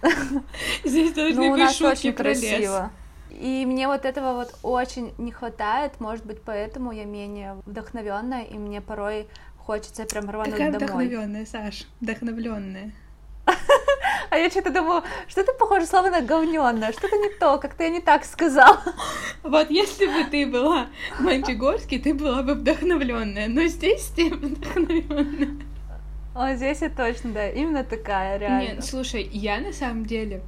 Здесь 0.84 1.12
тоже 1.12 1.34
Ну, 1.34 1.54
нас 1.54 1.76
шутки 1.76 1.92
очень 2.08 2.12
про 2.14 2.30
лес. 2.30 2.40
красиво. 2.40 2.90
И 3.30 3.64
мне 3.66 3.88
вот 3.88 4.04
этого 4.06 4.32
вот 4.34 4.54
очень 4.62 5.12
не 5.18 5.32
хватает, 5.32 6.00
может 6.00 6.24
быть, 6.24 6.40
поэтому 6.42 6.92
я 6.92 7.04
менее 7.04 7.56
вдохновенная, 7.66 8.44
и 8.44 8.54
мне 8.58 8.80
порой 8.80 9.26
хочется 9.66 10.04
прям 10.04 10.28
рвануть 10.30 10.52
Какая 10.52 10.72
домой. 10.72 11.06
вдохновенная, 11.06 11.46
Саш, 11.46 11.86
вдохновленная. 12.00 12.92
А 14.30 14.38
я 14.38 14.48
что-то 14.48 14.70
думаю, 14.70 15.02
что-то 15.28 15.52
похоже 15.52 15.84
слово 15.84 16.08
на 16.08 16.22
говнённое, 16.22 16.92
что-то 16.92 17.16
не 17.18 17.28
то, 17.28 17.58
как-то 17.58 17.82
я 17.84 17.90
не 17.90 18.00
так 18.00 18.24
сказала. 18.24 18.80
Вот 19.42 19.68
если 19.70 20.06
бы 20.06 20.24
ты 20.30 20.46
была 20.46 20.86
в 21.18 21.20
Мончегорске, 21.20 21.98
ты 21.98 22.14
была 22.14 22.42
бы 22.42 22.54
вдохновленная, 22.54 23.48
но 23.48 23.66
здесь 23.66 24.06
ты 24.16 24.30
вдохновленная. 24.30 25.58
Вот 26.32 26.56
здесь 26.56 26.80
я 26.80 26.88
точно, 26.88 27.32
да, 27.32 27.50
именно 27.50 27.84
такая, 27.84 28.38
реально. 28.38 28.76
Нет, 28.76 28.84
слушай, 28.84 29.28
я 29.32 29.60
на 29.60 29.72
самом 29.72 30.06
деле 30.06 30.40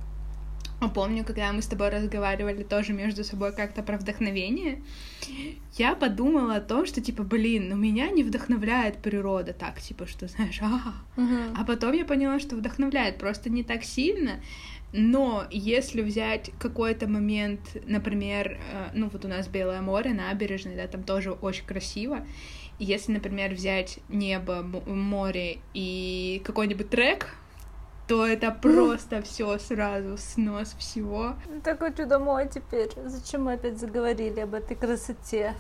помню, 0.89 1.25
когда 1.25 1.53
мы 1.53 1.63
с 1.63 1.67
тобой 1.67 1.91
разговаривали 1.91 2.63
тоже 2.63 2.93
между 2.93 3.25
собой 3.25 3.53
как-то 3.53 3.83
про 3.83 3.97
вдохновение, 3.97 4.83
я 5.77 5.95
подумала 5.95 6.57
о 6.57 6.61
том, 6.61 6.87
что, 6.87 7.01
типа, 7.01 7.23
блин, 7.23 7.69
ну 7.69 7.77
меня 7.77 8.11
не 8.11 8.23
вдохновляет 8.23 8.99
природа 8.99 9.53
так, 9.53 9.81
типа, 9.81 10.07
что, 10.07 10.29
знаешь, 10.29 10.61
а 10.63 10.95
Мгм. 11.17 11.55
А 11.57 11.65
потом 11.65 11.93
я 11.93 12.05
поняла, 12.05 12.39
что 12.39 12.57
вдохновляет, 12.57 13.19
просто 13.19 13.51
не 13.51 13.63
так 13.63 13.85
сильно, 13.85 14.41
но 14.93 15.45
если 15.51 16.03
взять 16.03 16.51
какой-то 16.61 17.09
момент, 17.09 17.61
например, 17.87 18.61
э, 18.73 18.91
ну 18.95 19.09
вот 19.09 19.25
у 19.25 19.29
нас 19.29 19.49
Белое 19.49 19.81
море, 19.81 20.13
набережная, 20.13 20.77
да, 20.77 20.87
там 20.87 21.03
тоже 21.03 21.33
очень 21.33 21.67
красиво, 21.67 22.25
если, 22.79 23.13
например, 23.13 23.55
взять 23.55 23.99
небо, 24.09 24.63
море 24.87 25.59
и 25.75 26.41
какой-нибудь 26.45 26.91
трек, 26.91 27.37
то 28.07 28.27
это 28.27 28.51
просто 28.51 29.23
все 29.23 29.59
сразу 29.59 30.17
снос 30.19 30.75
всего. 30.79 31.35
Так 31.63 31.79
хочу 31.81 32.07
домой 32.07 32.49
теперь. 32.53 32.91
Зачем 33.07 33.45
мы 33.45 33.55
опять 33.55 33.79
заговорили 33.79 34.41
об 34.41 34.55
этой 34.55 34.77
красоте? 34.77 35.55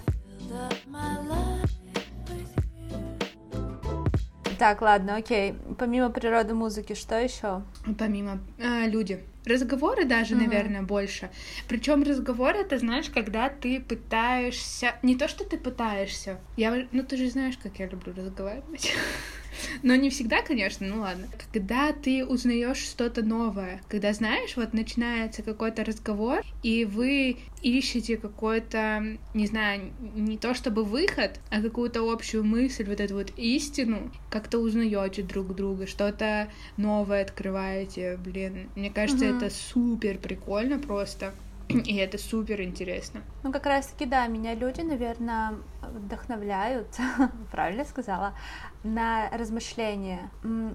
Так, 4.59 4.83
ладно, 4.83 5.16
окей. 5.16 5.54
Помимо 5.78 6.11
природы 6.11 6.54
музыки, 6.54 6.94
что 6.94 7.18
еще? 7.20 7.62
Помимо 7.98 8.38
э, 8.59 8.87
люди. 8.88 9.22
Разговоры 9.44 10.04
даже, 10.07 10.37
Мгм. 10.37 10.44
наверное, 10.44 10.83
больше. 10.83 11.28
Причем 11.68 12.02
разговоры, 12.02 12.61
это 12.61 12.78
знаешь, 12.78 13.11
когда 13.11 13.50
ты 13.50 13.80
пытаешься. 13.80 14.94
Не 15.02 15.16
то, 15.16 15.28
что 15.28 15.44
ты 15.44 15.59
пытаешься. 15.59 16.38
Я, 16.57 16.87
ну 16.92 17.02
ты 17.02 17.16
же 17.16 17.28
знаешь, 17.28 17.59
как 17.62 17.78
я 17.78 17.87
люблю 17.88 18.14
разговаривать. 18.16 18.92
Но 19.82 19.94
не 19.96 20.10
всегда, 20.10 20.42
конечно, 20.42 20.86
ну 20.86 21.00
ладно. 21.00 21.26
Когда 21.52 21.92
ты 21.92 22.24
узнаешь 22.24 22.78
что-то 22.78 23.22
новое, 23.22 23.80
когда 23.88 24.12
знаешь, 24.12 24.56
вот 24.56 24.72
начинается 24.72 25.42
какой-то 25.42 25.84
разговор, 25.84 26.42
и 26.62 26.84
вы 26.84 27.38
ищете 27.62 28.16
какой-то, 28.16 29.18
не 29.34 29.46
знаю, 29.46 29.92
не 30.00 30.38
то 30.38 30.54
чтобы 30.54 30.84
выход, 30.84 31.40
а 31.50 31.60
какую-то 31.62 32.10
общую 32.10 32.44
мысль, 32.44 32.84
вот 32.84 33.00
эту 33.00 33.14
вот 33.14 33.30
истину, 33.36 34.10
как-то 34.30 34.58
узнаете 34.58 35.22
друг 35.22 35.54
друга, 35.54 35.86
что-то 35.86 36.48
новое 36.76 37.22
открываете, 37.22 38.16
блин. 38.16 38.70
Мне 38.74 38.90
кажется, 38.90 39.26
Мгм. 39.26 39.36
это 39.36 39.50
супер 39.50 40.18
прикольно 40.18 40.78
просто. 40.78 41.34
И 41.68 41.96
это 41.96 42.18
супер 42.18 42.61
интересно. 42.61 43.22
Ну, 43.42 43.50
как 43.50 43.64
раз-таки, 43.66 44.05
да, 44.07 44.27
меня 44.27 44.55
люди, 44.55 44.83
наверное, 44.83 45.55
вдохновляют, 45.83 46.88
правильно 47.50 47.85
сказала, 47.85 48.35
на 48.83 49.31
размышления. 49.31 50.31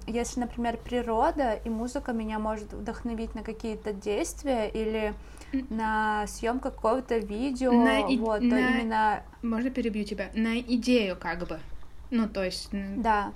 Если, 0.07 0.39
например, 0.39 0.77
природа 0.77 1.53
и 1.53 1.69
музыка 1.69 2.11
меня 2.11 2.39
может 2.39 2.73
вдохновить 2.73 3.35
на 3.35 3.43
какие-то 3.43 3.93
действия 3.93 4.67
или 4.67 5.13
на 5.69 6.25
съемку 6.27 6.69
какого-то 6.71 7.17
видео, 7.19 7.71
На 7.71 7.99
и- 8.07 8.17
вот, 8.17 8.39
то 8.39 8.45
на- 8.45 8.59
именно, 8.59 9.23
Можно 9.43 9.69
перебью 9.69 10.03
тебя? 10.05 10.29
На 10.33 10.59
идею 10.59 11.15
как 11.17 11.47
бы. 11.47 11.59
Ну, 12.09 12.27
то 12.27 12.43
есть... 12.43 12.69
да, 12.71 13.31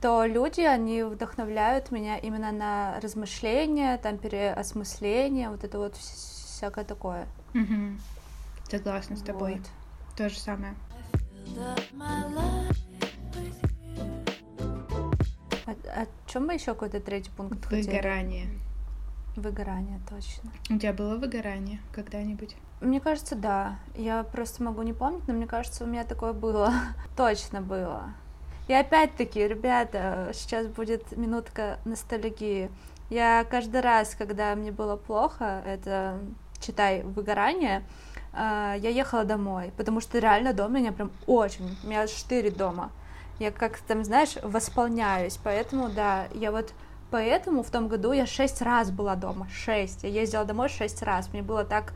то 0.00 0.24
люди, 0.24 0.60
они 0.60 1.02
вдохновляют 1.02 1.90
меня 1.90 2.16
именно 2.16 2.52
на 2.52 3.00
размышления, 3.00 3.98
там, 3.98 4.18
переосмысление, 4.18 5.50
вот 5.50 5.64
это 5.64 5.78
вот 5.78 5.94
вс- 5.94 6.41
всякое 6.62 6.84
такое. 6.84 7.26
мгм. 7.54 8.00
Согласна 8.70 9.16
с 9.16 9.22
тобой. 9.22 9.54
Вот. 9.54 9.68
То 10.16 10.28
же 10.28 10.38
самое. 10.38 10.74
With 11.44 11.96
you. 13.96 14.12
О, 15.66 16.06
чем 16.26 16.46
мы 16.46 16.54
еще 16.54 16.66
какой-то 16.66 17.00
третий 17.00 17.30
пункт 17.36 17.64
хотели? 17.64 17.96
Выгорание. 17.96 18.48
Выгорание, 19.34 20.00
точно. 20.08 20.50
У 20.70 20.78
тебя 20.78 20.92
было 20.92 21.16
выгорание 21.16 21.80
когда-нибудь? 21.92 22.56
Мне 22.80 23.00
кажется, 23.00 23.34
да. 23.34 23.78
Я 23.96 24.22
просто 24.22 24.62
могу 24.62 24.82
не 24.82 24.92
помнить, 24.92 25.26
но 25.26 25.34
мне 25.34 25.46
кажется, 25.46 25.84
у 25.84 25.86
меня 25.88 26.04
такое 26.04 26.32
было. 26.32 26.72
Точно 27.16 27.60
было. 27.60 28.14
И 28.68 28.72
опять-таки, 28.72 29.46
ребята, 29.46 30.30
сейчас 30.32 30.68
будет 30.68 31.16
минутка 31.16 31.80
ностальгии. 31.84 32.70
Я 33.10 33.44
каждый 33.50 33.82
раз, 33.82 34.14
когда 34.14 34.54
мне 34.54 34.72
было 34.72 34.96
плохо, 34.96 35.62
это, 35.66 36.18
читай, 36.62 37.02
выгорание, 37.02 37.82
а, 38.32 38.74
я 38.76 38.90
ехала 38.90 39.24
домой, 39.24 39.72
потому 39.76 40.00
что 40.00 40.18
реально 40.18 40.54
дом 40.54 40.74
меня 40.74 40.92
прям 40.92 41.10
очень, 41.26 41.76
у 41.82 41.86
меня 41.86 42.06
штырит 42.06 42.56
дома. 42.56 42.90
Я 43.38 43.50
как 43.50 43.78
там, 43.78 44.04
знаешь, 44.04 44.36
восполняюсь, 44.42 45.38
поэтому, 45.42 45.88
да, 45.88 46.26
я 46.34 46.52
вот 46.52 46.72
поэтому 47.10 47.62
в 47.62 47.70
том 47.70 47.88
году 47.88 48.12
я 48.12 48.26
шесть 48.26 48.62
раз 48.62 48.90
была 48.90 49.16
дома, 49.16 49.48
шесть. 49.52 50.02
Я 50.02 50.08
ездила 50.08 50.44
домой 50.44 50.68
шесть 50.68 51.02
раз, 51.02 51.30
мне 51.32 51.42
было 51.42 51.64
так 51.64 51.92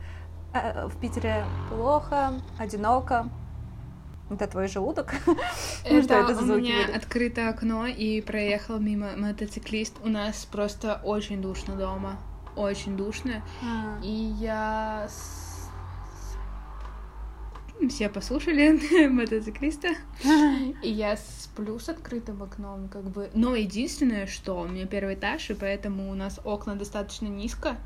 э, 0.53 0.87
в 0.87 0.99
Питере 0.99 1.43
плохо, 1.69 2.33
одиноко. 2.59 3.29
Это 4.29 4.45
твой 4.47 4.67
желудок? 4.67 5.13
Ну, 5.89 6.03
что 6.03 6.15
это 6.15 6.33
у 6.33 6.57
меня 6.57 6.85
были? 6.85 6.97
открыто 6.97 7.47
окно 7.47 7.85
и 7.85 8.19
проехал 8.19 8.77
мимо 8.77 9.15
мотоциклист. 9.15 9.95
У 10.03 10.09
нас 10.09 10.45
просто 10.51 10.99
очень 11.03 11.41
душно 11.41 11.75
дома. 11.75 12.17
Очень 12.57 12.97
душно. 12.97 13.43
А, 13.63 13.99
И 14.03 14.09
я... 14.39 15.07
Все 17.87 18.09
послушали 18.09 19.07
мотоциклиста. 19.07 19.89
И 20.81 20.89
я 20.89 21.15
сплю 21.15 21.77
с 21.77 21.87
открытым 21.89 22.41
окном, 22.41 22.89
как 22.89 23.03
бы. 23.03 23.29
Но 23.35 23.55
единственное, 23.55 24.25
что 24.25 24.59
у 24.59 24.67
меня 24.67 24.87
первый 24.87 25.13
этаж, 25.13 25.51
и 25.51 25.53
поэтому 25.53 26.09
у 26.09 26.15
нас 26.15 26.39
окна 26.43 26.75
достаточно 26.75 27.27
низко. 27.27 27.77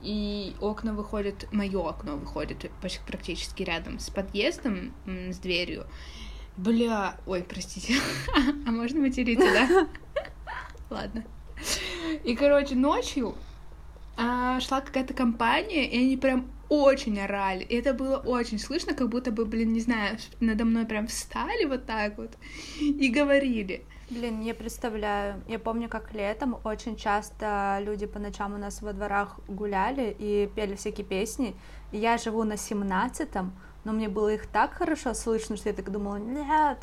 И 0.00 0.56
окна 0.60 0.92
выходят, 0.92 1.46
мое 1.52 1.88
окно 1.88 2.16
выходит 2.16 2.68
практически 3.06 3.62
рядом 3.62 4.00
с 4.00 4.10
подъездом, 4.10 4.92
с 5.06 5.38
дверью. 5.38 5.86
Бля, 6.56 7.14
ой, 7.24 7.44
простите. 7.44 7.94
А 8.66 8.70
можно 8.72 9.00
материться, 9.00 9.46
да? 9.46 9.88
Ладно. 10.90 11.24
И, 12.24 12.34
короче, 12.34 12.74
ночью 12.74 13.36
а, 14.16 14.60
шла 14.60 14.80
какая-то 14.80 15.14
компания, 15.14 15.88
и 15.88 15.98
они 15.98 16.16
прям 16.16 16.50
очень 16.68 17.20
орали. 17.20 17.64
И 17.64 17.74
это 17.74 17.92
было 17.92 18.16
очень 18.16 18.58
слышно, 18.58 18.94
как 18.94 19.08
будто 19.08 19.30
бы, 19.30 19.44
блин, 19.44 19.72
не 19.72 19.80
знаю, 19.80 20.16
надо 20.40 20.64
мной 20.64 20.86
прям 20.86 21.06
встали 21.06 21.66
вот 21.66 21.84
так 21.86 22.16
вот 22.16 22.30
и 22.80 23.08
говорили. 23.08 23.84
Блин, 24.08 24.40
я 24.42 24.54
представляю. 24.54 25.42
Я 25.48 25.58
помню, 25.58 25.88
как 25.88 26.12
летом 26.12 26.58
очень 26.64 26.96
часто 26.96 27.78
люди 27.82 28.06
по 28.06 28.18
ночам 28.18 28.54
у 28.54 28.58
нас 28.58 28.82
во 28.82 28.92
дворах 28.92 29.40
гуляли 29.48 30.14
и 30.18 30.50
пели 30.54 30.74
всякие 30.74 31.06
песни. 31.06 31.54
И 31.92 31.98
я 31.98 32.18
живу 32.18 32.44
на 32.44 32.56
семнадцатом, 32.56 33.52
но 33.84 33.92
мне 33.92 34.08
было 34.08 34.34
их 34.34 34.46
так 34.46 34.74
хорошо 34.74 35.14
слышно, 35.14 35.56
что 35.56 35.68
я 35.70 35.74
так 35.74 35.90
думала, 35.90 36.16
нет, 36.16 36.78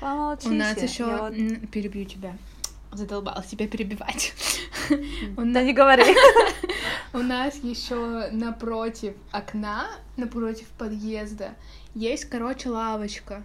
помолчите. 0.00 0.50
У 0.50 0.52
нас 0.52 0.82
еще 0.82 1.04
вот- 1.04 1.70
перебью 1.70 2.04
тебя. 2.04 2.36
Задолбалась 2.92 3.46
тебя 3.46 3.66
перебивать. 3.66 4.32
Да 5.36 5.62
не 5.62 5.72
говори. 5.72 6.04
У 7.14 7.18
нас 7.18 7.54
еще 7.62 8.28
напротив 8.32 9.14
окна, 9.32 9.86
напротив 10.16 10.66
подъезда, 10.76 11.54
есть, 11.94 12.24
короче, 12.24 12.68
лавочка. 12.70 13.42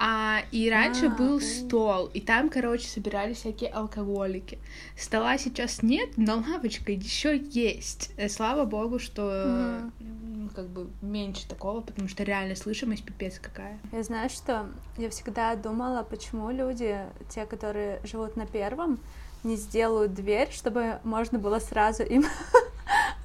А 0.00 0.42
и 0.52 0.70
раньше 0.70 1.06
А, 1.06 1.08
был 1.08 1.36
у. 1.36 1.40
стол, 1.40 2.06
и 2.14 2.20
там, 2.20 2.50
короче, 2.50 2.86
собирались 2.86 3.38
всякие 3.38 3.70
алкоголики. 3.70 4.58
Стола 4.96 5.38
сейчас 5.38 5.82
нет, 5.82 6.10
но 6.16 6.36
лавочка 6.36 6.92
еще 6.92 7.36
есть. 7.36 8.12
Э, 8.16 8.28
Слава 8.28 8.64
богу, 8.64 8.98
что 9.00 9.90
м, 10.00 10.50
как 10.54 10.68
бы 10.68 10.88
меньше 11.02 11.48
такого, 11.48 11.80
потому 11.80 12.08
что 12.08 12.22
реально 12.22 12.54
слышимость 12.54 13.04
пипец 13.04 13.40
какая. 13.40 13.78
Я 13.90 14.02
знаю, 14.04 14.30
что 14.30 14.68
я 14.98 15.08
всегда 15.10 15.56
думала, 15.56 16.04
почему 16.04 16.50
люди, 16.52 16.96
те, 17.30 17.44
которые 17.46 18.00
живут 18.04 18.36
на 18.36 18.46
первом, 18.46 19.00
не 19.42 19.56
сделают 19.56 20.14
дверь, 20.14 20.50
чтобы 20.52 21.00
можно 21.02 21.38
было 21.40 21.58
сразу 21.58 22.04
им 22.04 22.24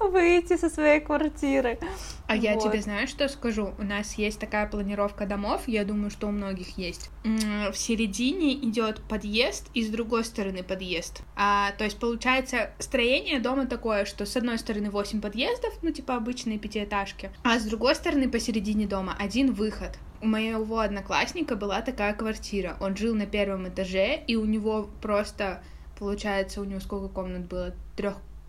выйти 0.08 0.56
со 0.56 0.68
своей 0.68 1.00
квартиры. 1.00 1.78
А 2.26 2.36
я 2.36 2.54
Вот. 2.54 2.64
тебе 2.64 2.80
знаешь, 2.80 3.10
что 3.10 3.28
скажу? 3.28 3.74
У 3.78 3.82
нас 3.82 4.14
есть 4.14 4.38
такая 4.40 4.66
планировка 4.66 5.26
домов, 5.26 5.62
я 5.66 5.84
думаю, 5.84 6.10
что 6.10 6.26
у 6.28 6.30
многих 6.30 6.78
есть. 6.78 7.10
В 7.24 7.74
середине 7.74 8.54
идет 8.54 9.02
подъезд, 9.08 9.70
и 9.74 9.84
с 9.84 9.88
другой 9.88 10.24
стороны 10.24 10.62
подъезд. 10.62 11.22
А, 11.36 11.72
то 11.72 11.84
есть 11.84 11.98
получается 11.98 12.70
строение 12.78 13.40
дома 13.40 13.66
такое, 13.66 14.04
что 14.04 14.24
с 14.26 14.36
одной 14.36 14.58
стороны 14.58 14.90
8 14.90 15.20
подъездов, 15.20 15.74
ну 15.82 15.90
типа 15.90 16.16
обычные 16.16 16.58
пятиэтажки, 16.58 17.30
а 17.42 17.58
с 17.58 17.64
другой 17.64 17.94
стороны 17.94 18.28
посередине 18.30 18.86
дома 18.86 19.14
один 19.18 19.52
выход. 19.52 19.98
У 20.22 20.26
моего 20.26 20.78
одноклассника 20.78 21.54
была 21.56 21.82
такая 21.82 22.14
квартира. 22.14 22.78
Он 22.80 22.96
жил 22.96 23.14
на 23.14 23.26
первом 23.26 23.68
этаже, 23.68 24.16
и 24.26 24.36
у 24.36 24.46
него 24.46 24.88
просто, 25.02 25.62
получается, 25.98 26.62
у 26.62 26.64
него 26.64 26.80
сколько 26.80 27.08
комнат 27.08 27.46
было? 27.46 27.74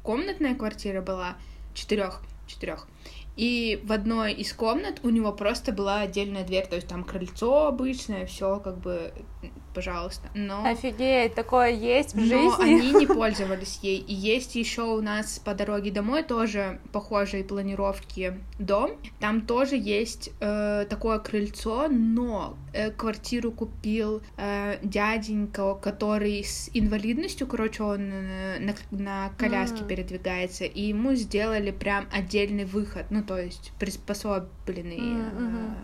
Трехкомнатная 0.06 0.54
квартира 0.54 1.02
была, 1.02 1.36
четырех, 1.74 2.22
четырех. 2.46 2.88
И 3.36 3.82
в 3.84 3.92
одной 3.92 4.34
из 4.34 4.54
комнат 4.54 5.00
у 5.02 5.10
него 5.10 5.34
просто 5.34 5.72
была 5.72 6.02
отдельная 6.02 6.46
дверь, 6.46 6.68
то 6.68 6.76
есть 6.76 6.88
там 6.88 7.04
крыльцо 7.04 7.66
обычное, 7.66 8.28
все 8.28 8.60
как 8.60 8.78
бы, 8.78 9.12
пожалуйста. 9.76 10.30
Но, 10.34 10.66
Офигеть, 10.66 11.36
такое 11.36 11.70
есть 11.72 12.14
в 12.14 12.18
но 12.18 12.24
жизни. 12.26 12.64
они 12.64 12.94
не 12.94 13.06
пользовались 13.20 13.80
ей. 13.84 14.00
И 14.00 14.14
есть 14.14 14.56
еще 14.56 14.84
у 14.84 15.02
нас 15.02 15.38
по 15.40 15.54
дороге 15.54 15.92
домой 15.92 16.24
тоже 16.24 16.80
похожие 16.94 17.44
планировки 17.44 18.40
дом. 18.58 18.92
Там 19.20 19.42
тоже 19.42 19.76
есть 19.76 20.32
э, 20.40 20.86
такое 20.90 21.20
крыльцо, 21.20 21.88
но 21.90 22.56
э, 22.74 22.90
квартиру 22.92 23.52
купил 23.52 24.22
э, 24.38 24.78
дяденька, 24.82 25.76
который 25.76 26.44
с 26.44 26.70
инвалидностью, 26.74 27.46
короче, 27.48 27.84
он 27.84 28.10
э, 28.12 28.60
на, 28.60 28.74
на 28.92 29.30
коляске 29.38 29.82
М. 29.82 29.88
передвигается, 29.88 30.64
и 30.66 30.82
ему 30.84 31.14
сделали 31.16 31.72
прям 31.72 32.08
отдельный 32.12 32.66
выход, 32.66 33.08
ну 33.10 33.22
то 33.24 33.38
есть 33.38 33.74
приспособленный. 33.80 34.98
М, 34.98 35.76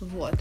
э, 0.00 0.04
вот. 0.04 0.34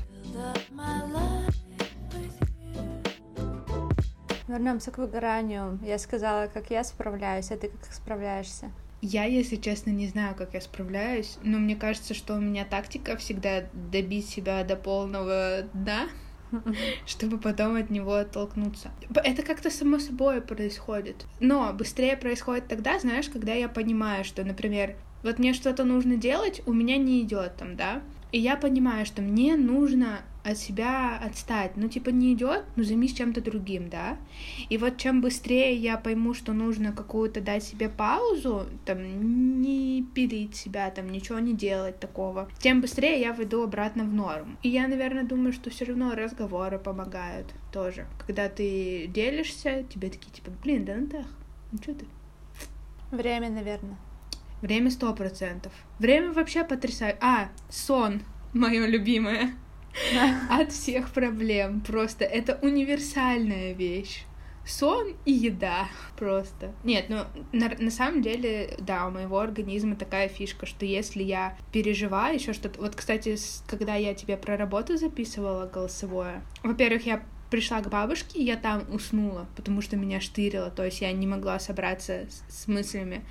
Вернемся 4.48 4.92
к 4.92 4.98
выгоранию. 4.98 5.78
Я 5.84 5.98
сказала, 6.00 6.48
как 6.48 6.72
я 6.72 6.84
справляюсь, 6.84 7.52
а 7.52 7.58
ты 7.58 7.68
как 7.68 7.92
справляешься? 7.92 8.72
Я, 9.02 9.26
если 9.26 9.58
честно, 9.58 9.92
не 9.92 10.08
знаю, 10.08 10.36
как 10.36 10.54
я 10.54 10.62
справляюсь, 10.62 11.38
но 11.44 11.60
мне 11.60 11.76
кажется, 11.76 12.14
что 12.14 12.36
у 12.36 12.40
меня 12.40 12.66
тактика 12.66 13.16
всегда 13.18 13.66
добить 13.74 14.28
себя 14.28 14.64
до 14.64 14.76
полного 14.76 15.64
дна, 15.74 16.08
чтобы 17.06 17.38
потом 17.38 17.76
от 17.76 17.90
него 17.90 18.16
оттолкнуться. 18.16 18.90
Это 19.14 19.44
как-то 19.44 19.70
само 19.70 20.00
собой 20.00 20.42
происходит. 20.42 21.26
Но 21.40 21.74
быстрее 21.74 22.18
происходит 22.18 22.68
тогда, 22.68 23.00
знаешь, 23.00 23.30
когда 23.30 23.54
я 23.54 23.70
понимаю, 23.70 24.24
что, 24.24 24.44
например, 24.44 24.96
вот 25.24 25.40
мне 25.40 25.54
что-то 25.54 25.84
нужно 25.84 26.16
делать, 26.16 26.62
у 26.66 26.74
меня 26.74 26.98
не 26.98 27.22
идет 27.22 27.58
там, 27.58 27.76
да, 27.76 28.02
и 28.32 28.40
я 28.40 28.56
понимаю, 28.56 29.06
что 29.06 29.22
мне 29.22 29.56
нужно 29.56 30.22
от 30.48 30.58
себя 30.58 31.18
отстать. 31.18 31.74
Ну, 31.76 31.90
типа, 31.90 32.10
не 32.10 32.34
идет, 32.34 32.64
ну 32.76 32.84
займись 32.84 33.14
чем-то 33.14 33.42
другим, 33.42 33.90
да. 33.90 34.18
И 34.70 34.78
вот 34.78 34.98
чем 34.98 35.22
быстрее 35.22 35.76
я 35.76 35.98
пойму, 35.98 36.34
что 36.34 36.54
нужно 36.54 36.94
какую-то 36.94 37.42
дать 37.42 37.64
себе 37.64 37.90
паузу, 37.90 38.66
там, 38.86 39.62
не 39.62 40.06
пилить 40.16 40.56
себя, 40.56 40.90
там, 40.92 41.10
ничего 41.10 41.40
не 41.40 41.54
делать 41.54 42.00
такого, 42.00 42.50
тем 42.60 42.82
быстрее 42.82 43.20
я 43.20 43.34
выйду 43.34 43.62
обратно 43.62 44.04
в 44.04 44.14
норму. 44.14 44.58
И 44.64 44.70
я, 44.70 44.88
наверное, 44.88 45.24
думаю, 45.24 45.54
что 45.54 45.70
все 45.70 45.86
равно 45.86 46.16
разговоры 46.16 46.80
помогают 46.80 47.54
тоже. 47.74 48.08
Когда 48.26 48.48
ты 48.50 49.08
делишься, 49.08 49.84
тебе 49.90 50.10
такие, 50.10 50.32
типа, 50.32 50.52
блин, 50.64 50.86
да 50.86 50.96
ну 50.96 51.08
так, 51.08 51.26
ну 51.72 51.78
что 51.82 51.94
ты? 51.94 52.06
Время, 53.12 53.50
наверное. 53.50 53.98
Время 54.62 54.90
сто 54.90 55.14
процентов. 55.14 55.72
Время 56.00 56.32
вообще 56.32 56.64
потрясает. 56.64 57.18
А, 57.22 57.50
сон, 57.70 58.22
мое 58.54 58.88
любимое. 58.88 59.54
От 60.50 60.72
всех 60.72 61.12
проблем. 61.12 61.82
Просто 61.82 62.26
это 62.26 62.60
универсальная 62.62 63.74
вещь. 63.74 64.24
Сон 64.66 65.16
и 65.24 65.32
еда 65.32 65.88
просто. 66.18 66.74
Нет, 66.84 67.06
ну 67.08 67.20
на, 67.54 67.70
на 67.80 67.90
самом 67.90 68.22
деле, 68.22 68.76
да, 68.80 69.08
у 69.08 69.12
моего 69.12 69.40
организма 69.40 69.96
такая 69.96 70.28
фишка, 70.28 70.66
что 70.66 70.86
если 70.86 71.24
я 71.24 71.58
переживаю 71.72 72.36
еще 72.36 72.52
что-то. 72.52 72.82
Вот, 72.82 72.94
кстати, 72.94 73.38
когда 73.66 73.96
я 73.96 74.14
тебе 74.14 74.36
про 74.36 74.58
работу 74.58 74.98
записывала 74.98 75.68
голосовое, 75.68 76.42
во-первых, 76.64 77.06
я 77.06 77.24
пришла 77.50 77.80
к 77.80 77.90
бабушке, 77.90 78.40
и 78.40 78.44
я 78.44 78.58
там 78.58 78.84
уснула, 78.92 79.48
потому 79.56 79.82
что 79.82 79.96
меня 79.96 80.20
штырило, 80.20 80.70
то 80.70 80.84
есть 80.84 81.00
я 81.00 81.14
не 81.14 81.28
могла 81.28 81.60
собраться 81.60 82.28
с, 82.30 82.64
с 82.64 82.68
мыслями. 82.68 83.24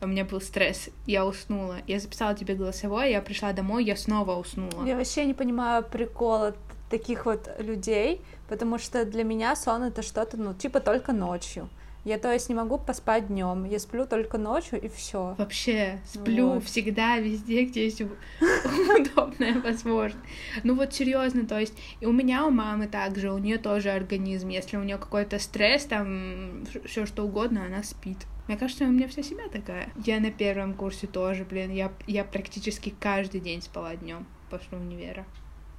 У 0.00 0.06
меня 0.06 0.24
был 0.24 0.40
стресс, 0.40 0.90
я 1.06 1.24
уснула. 1.24 1.78
Я 1.86 2.00
записала 2.00 2.34
тебе 2.34 2.54
голосовое, 2.54 3.12
я 3.12 3.22
пришла 3.22 3.52
домой, 3.52 3.84
я 3.84 3.96
снова 3.96 4.36
уснула. 4.36 4.84
Я 4.84 4.96
вообще 4.96 5.24
не 5.24 5.34
понимаю 5.34 5.82
прикола 5.82 6.54
таких 6.90 7.26
вот 7.26 7.48
людей, 7.58 8.20
потому 8.48 8.78
что 8.78 9.04
для 9.04 9.24
меня 9.24 9.56
сон 9.56 9.84
это 9.84 10.02
что-то, 10.02 10.36
ну, 10.36 10.54
типа 10.54 10.80
только 10.80 11.12
ночью. 11.12 11.68
Я, 12.04 12.18
то 12.18 12.32
есть, 12.32 12.48
не 12.48 12.54
могу 12.54 12.78
поспать 12.78 13.26
днем, 13.26 13.64
я 13.64 13.80
сплю 13.80 14.06
только 14.06 14.38
ночью 14.38 14.80
и 14.80 14.86
все. 14.88 15.34
Вообще, 15.38 15.98
сплю 16.06 16.50
Вот. 16.50 16.64
всегда, 16.64 17.18
везде, 17.18 17.64
где 17.64 17.86
есть 17.86 18.00
удобная 18.40 19.60
возможность. 19.60 20.22
Ну 20.62 20.76
вот 20.76 20.94
серьезно, 20.94 21.46
то 21.46 21.58
есть 21.58 21.74
и 21.98 22.06
у 22.06 22.12
меня, 22.12 22.46
у 22.46 22.50
мамы 22.50 22.86
также, 22.86 23.32
у 23.32 23.38
нее 23.38 23.58
тоже 23.58 23.90
организм. 23.90 24.50
Если 24.50 24.76
у 24.76 24.84
нее 24.84 24.98
какой-то 24.98 25.40
стресс, 25.40 25.86
там 25.86 26.64
все 26.84 27.06
что 27.06 27.24
угодно, 27.24 27.64
она 27.66 27.82
спит. 27.82 28.18
Мне 28.46 28.56
кажется, 28.56 28.84
у 28.84 28.88
меня 28.88 29.08
вся 29.08 29.22
семья 29.22 29.48
такая. 29.48 29.90
Я 30.04 30.20
на 30.20 30.30
первом 30.30 30.74
курсе 30.74 31.06
тоже, 31.06 31.44
блин, 31.44 31.72
я, 31.72 31.92
я 32.06 32.24
практически 32.24 32.94
каждый 33.00 33.40
день 33.40 33.60
спала 33.60 33.96
днем 33.96 34.26
после 34.50 34.78
универа. 34.78 35.26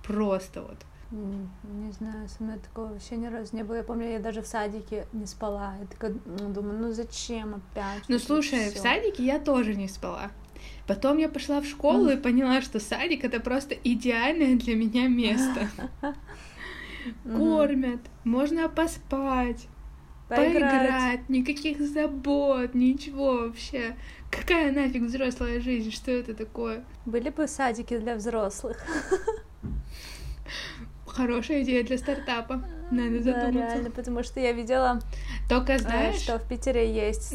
Просто 0.04 0.62
вот. 0.62 0.78
Не 1.12 1.92
знаю, 1.94 2.28
со 2.28 2.44
мной 2.44 2.60
такого 2.60 2.88
вообще 2.88 3.16
ни 3.16 3.28
разу 3.28 3.56
не 3.56 3.64
было. 3.64 3.76
Я 3.76 3.84
помню, 3.84 4.12
я 4.12 4.20
даже 4.20 4.42
в 4.42 4.48
садике 4.48 5.08
не 5.14 5.26
спала. 5.26 5.76
Я 5.80 5.88
такая, 5.88 6.16
ну, 6.26 6.50
думаю, 6.50 6.80
ну 6.80 6.92
зачем 6.92 7.56
опять? 7.56 8.04
Ну 8.10 8.20
слушай, 8.20 8.70
в 8.70 8.74
всё. 8.74 8.82
садике 8.82 9.24
я 9.24 9.40
тоже 9.40 9.76
не 9.76 9.88
спала. 9.88 10.32
Потом 10.86 11.18
я 11.18 11.30
пошла 11.30 11.62
в 11.62 11.66
школу 11.66 12.10
и 12.10 12.18
поняла, 12.18 12.62
что 12.62 12.80
садик 12.80 13.24
это 13.24 13.40
просто 13.40 13.76
идеальное 13.76 14.58
для 14.58 14.76
меня 14.76 15.08
место. 15.08 15.70
Кормят, 17.24 18.02
можно 18.26 18.68
поспать, 18.68 19.68
поиграть, 20.28 21.30
никаких 21.30 21.80
забот, 21.82 22.74
ничего 22.74 23.38
вообще. 23.40 23.96
Какая 24.30 24.72
нафиг 24.72 25.04
взрослая 25.04 25.62
жизнь? 25.62 25.92
Что 25.92 26.12
это 26.12 26.34
такое? 26.34 26.84
Были 27.06 27.30
бы 27.30 27.48
садики 27.48 27.98
для 27.98 28.16
взрослых. 28.16 28.78
Хорошая 31.06 31.64
идея 31.64 31.84
для 31.84 31.98
стартапа. 31.98 32.64
Надо 32.92 33.18
Да, 33.20 33.24
задуматься. 33.24 33.52
реально, 33.52 33.92
потому 33.92 34.24
что 34.24 34.40
я 34.40 34.52
видела, 34.52 35.00
Только 35.50 35.74
э, 35.74 35.80
знаешь, 35.80 36.16
что 36.16 36.38
в 36.38 36.48
Питере 36.48 36.94
есть 36.94 37.34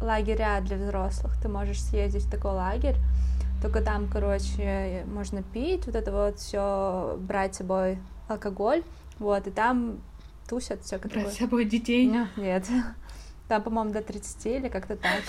лагеря 0.00 0.60
для 0.60 0.76
взрослых. 0.76 1.32
Ты 1.42 1.48
можешь 1.48 1.82
съездить 1.82 2.24
в 2.24 2.30
такой 2.30 2.52
лагерь, 2.52 2.94
только 3.60 3.82
там, 3.82 4.08
короче, 4.08 5.04
можно 5.12 5.42
пить, 5.42 5.86
вот 5.86 5.96
это 5.96 6.12
вот 6.12 6.38
все, 6.38 7.16
брать 7.20 7.54
с 7.54 7.58
собой 7.58 7.98
алкоголь, 8.28 8.82
вот, 9.18 9.46
и 9.46 9.50
там 9.50 9.98
тусят 10.48 10.82
всякое 10.82 11.08
брать 11.08 11.24
такое. 11.24 11.34
с 11.34 11.38
собой 11.38 11.64
детей. 11.64 12.06
Не, 12.06 12.28
Нет. 12.36 12.66
Там, 13.48 13.62
по-моему, 13.62 13.92
до 13.92 14.02
30 14.02 14.46
или 14.46 14.68
как-то 14.68 14.96
так. 14.96 15.22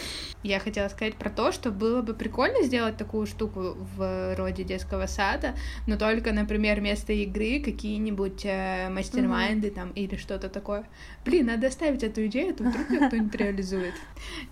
Я 0.43 0.60
хотела 0.60 0.89
сказать 0.89 1.15
про 1.15 1.29
то, 1.29 1.51
что 1.51 1.71
было 1.71 2.01
бы 2.01 2.13
прикольно 2.13 2.63
сделать 2.63 2.97
такую 2.97 3.25
штуку 3.27 3.77
в 3.95 4.36
роде 4.36 4.63
детского 4.63 5.05
сада, 5.05 5.55
но 5.88 5.97
только, 5.97 6.34
например, 6.34 6.79
вместо 6.79 7.13
игры 7.13 7.62
какие-нибудь 7.62 8.41
э, 8.45 8.89
мастер-майнды 8.89 9.71
там 9.71 9.91
или 9.91 10.17
что-то 10.17 10.49
такое. 10.49 10.86
Блин, 11.25 11.45
надо 11.47 11.67
оставить 11.67 12.03
эту 12.03 12.25
идею, 12.27 12.51
а 12.51 12.53
то 12.53 12.63
вдруг 12.63 13.08
кто-нибудь 13.08 13.36
реализует. 13.36 13.93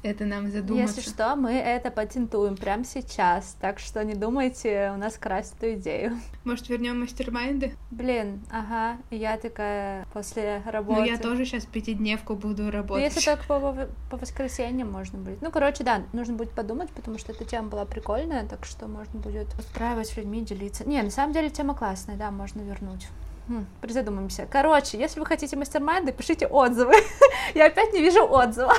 Это 0.03 0.25
нам 0.25 0.49
задуматься. 0.49 0.97
Если 0.97 1.09
что, 1.09 1.35
мы 1.35 1.51
это 1.53 1.91
патентуем 1.91 2.55
прямо 2.55 2.83
сейчас, 2.85 3.57
так 3.59 3.79
что 3.79 4.03
не 4.03 4.13
думайте 4.15 4.91
у 4.93 4.97
нас 4.97 5.17
красть 5.17 5.55
эту 5.57 5.73
идею. 5.73 6.17
Может, 6.45 6.69
вернем 6.69 7.01
мастер-майнды? 7.01 7.73
Блин, 7.91 8.41
ага, 8.49 8.97
я 9.11 9.37
такая 9.37 10.05
после 10.13 10.61
работы. 10.65 11.01
Ну, 11.01 11.05
я 11.05 11.17
тоже 11.17 11.45
сейчас 11.45 11.65
пятидневку 11.65 12.35
буду 12.35 12.63
Ну, 12.63 12.71
работать. 12.71 13.03
если 13.13 13.29
только 13.29 13.43
по, 13.59 13.87
по- 14.09 14.17
воскресеньям 14.17 14.91
можно 14.91 15.17
будет. 15.19 15.41
Ну, 15.41 15.51
короче, 15.51 15.83
да, 15.83 16.01
нужно 16.13 16.35
будет 16.35 16.51
подумать, 16.51 16.89
потому 16.91 17.17
что 17.17 17.31
эта 17.31 17.45
тема 17.45 17.69
была 17.69 17.85
прикольная, 17.85 18.45
так 18.45 18.65
что 18.65 18.87
можно 18.87 19.19
будет 19.19 19.47
устраивать 19.59 20.07
с 20.07 20.17
людьми, 20.17 20.41
делиться. 20.41 20.87
Не, 20.87 21.01
на 21.01 21.11
самом 21.11 21.33
деле 21.33 21.49
тема 21.49 21.75
классная, 21.75 22.15
да, 22.15 22.31
можно 22.31 22.61
вернуть. 22.61 23.07
Хм, 23.47 23.65
призадумаемся. 23.81 24.47
Короче, 24.49 24.99
если 24.99 25.19
вы 25.19 25.25
хотите 25.25 25.55
мастер-майнды, 25.55 26.11
пишите 26.11 26.47
отзывы. 26.47 26.93
Я 27.55 27.67
опять 27.67 27.93
не 27.93 28.01
вижу 28.01 28.25
отзыва. 28.25 28.73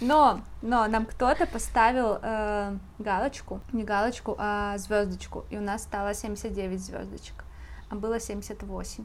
Но, 0.00 0.40
но 0.62 0.86
нам 0.86 1.04
кто-то 1.04 1.46
поставил 1.46 2.18
э, 2.22 2.76
галочку, 2.98 3.60
не 3.72 3.84
галочку, 3.84 4.34
а 4.38 4.78
звездочку, 4.78 5.44
и 5.50 5.58
у 5.58 5.60
нас 5.60 5.82
стало 5.82 6.14
79 6.14 6.80
звездочек, 6.80 7.44
а 7.90 7.96
было 7.96 8.18
78. 8.18 9.04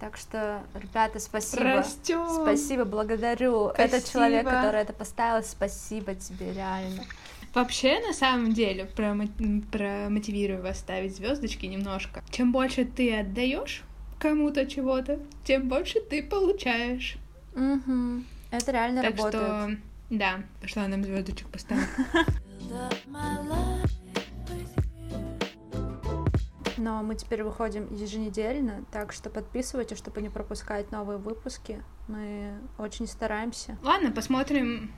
Так 0.00 0.16
что, 0.16 0.62
ребята, 0.74 1.18
спасибо. 1.18 1.62
Растём. 1.62 2.42
Спасибо, 2.42 2.84
благодарю. 2.84 3.68
Этот 3.68 4.00
Спасибо. 4.00 4.12
человек, 4.12 4.48
который 4.48 4.80
это 4.80 4.92
поставил, 4.92 5.44
спасибо 5.44 6.14
тебе, 6.14 6.52
реально. 6.52 7.04
Вообще, 7.54 8.00
на 8.00 8.12
самом 8.12 8.52
деле, 8.52 8.84
промотивирую 8.86 10.62
вас 10.62 10.78
ставить 10.78 11.16
звездочки 11.16 11.66
немножко. 11.66 12.22
Чем 12.30 12.50
больше 12.50 12.84
ты 12.84 13.16
отдаешь 13.16 13.84
кому-то 14.18 14.66
чего-то, 14.66 15.20
тем 15.44 15.68
больше 15.68 16.00
ты 16.00 16.22
получаешь. 16.22 17.16
Мгм. 17.54 18.24
Это 18.50 18.72
реально 18.72 19.02
так 19.02 19.16
работает. 19.16 19.44
что, 19.44 19.76
да, 20.10 20.40
пошла 20.60 20.88
нам 20.88 21.04
звездочек 21.04 21.48
поставить. 21.48 21.84
мы 27.04 27.14
теперь 27.14 27.42
выходим 27.42 27.92
еженедельно, 27.94 28.84
так 28.90 29.12
что 29.12 29.30
подписывайтесь, 29.30 29.98
чтобы 29.98 30.22
не 30.22 30.28
пропускать 30.28 30.90
новые 30.90 31.18
выпуски. 31.18 31.82
Мы 32.08 32.52
очень 32.78 33.06
стараемся. 33.06 33.76
Ладно, 33.82 34.10
посмотрим, 34.10 34.92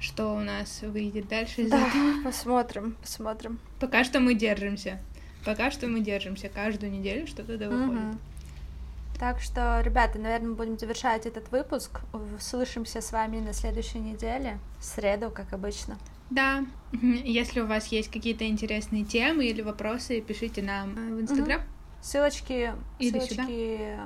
что 0.00 0.34
у 0.34 0.40
нас 0.40 0.82
выйдет 0.82 1.28
дальше. 1.28 1.62
из 1.62 1.70
Да, 1.70 1.86
этого. 1.86 2.22
посмотрим, 2.24 2.96
посмотрим. 3.00 3.60
Пока 3.80 4.04
что 4.04 4.20
мы 4.20 4.34
держимся. 4.34 5.00
Пока 5.44 5.70
что 5.70 5.86
мы 5.86 6.00
держимся. 6.00 6.48
Каждую 6.48 6.92
неделю 6.92 7.26
что-то 7.26 7.56
да 7.56 7.68
выходит. 7.68 7.92
Мгм. 8.02 8.18
Так 9.18 9.40
что, 9.40 9.80
ребята, 9.84 10.18
наверное, 10.18 10.54
будем 10.54 10.78
завершать 10.78 11.26
этот 11.26 11.50
выпуск. 11.50 12.00
Услышимся 12.36 13.00
с 13.00 13.10
вами 13.10 13.40
на 13.40 13.52
следующей 13.52 13.98
неделе, 13.98 14.58
в 14.78 14.84
среду, 14.84 15.30
как 15.30 15.52
обычно. 15.52 15.98
Да. 16.30 16.64
Если 16.92 17.60
у 17.60 17.66
вас 17.66 17.88
есть 17.88 18.10
какие-то 18.10 18.46
интересные 18.46 19.04
темы 19.04 19.46
или 19.46 19.62
вопросы, 19.62 20.20
пишите 20.20 20.62
нам 20.62 20.96
э, 20.96 21.14
в 21.14 21.20
Инстаграм. 21.20 21.62
Ссылочки, 22.00 22.72
Или 22.98 23.18
ссылочки 23.18 23.98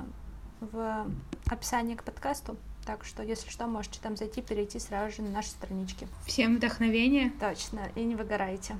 в 0.61 1.06
описании 1.46 1.94
к 1.94 2.04
подкасту. 2.04 2.56
Так 2.85 3.04
что, 3.04 3.22
если 3.22 3.48
что, 3.48 3.66
можете 3.66 4.00
там 4.02 4.16
зайти, 4.16 4.42
перейти 4.42 4.78
сразу 4.78 5.14
же 5.16 5.22
на 5.22 5.30
наши 5.30 5.50
странички. 5.50 6.08
Всем 6.26 6.56
вдохновения. 6.56 7.32
Точно. 7.38 7.80
И 7.94 8.02
не 8.02 8.16
выгорайте. 8.16 8.76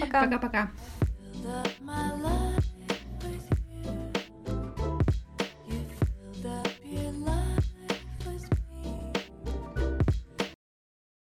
Пока. 0.00 0.24
Пока-пока. 0.24 0.70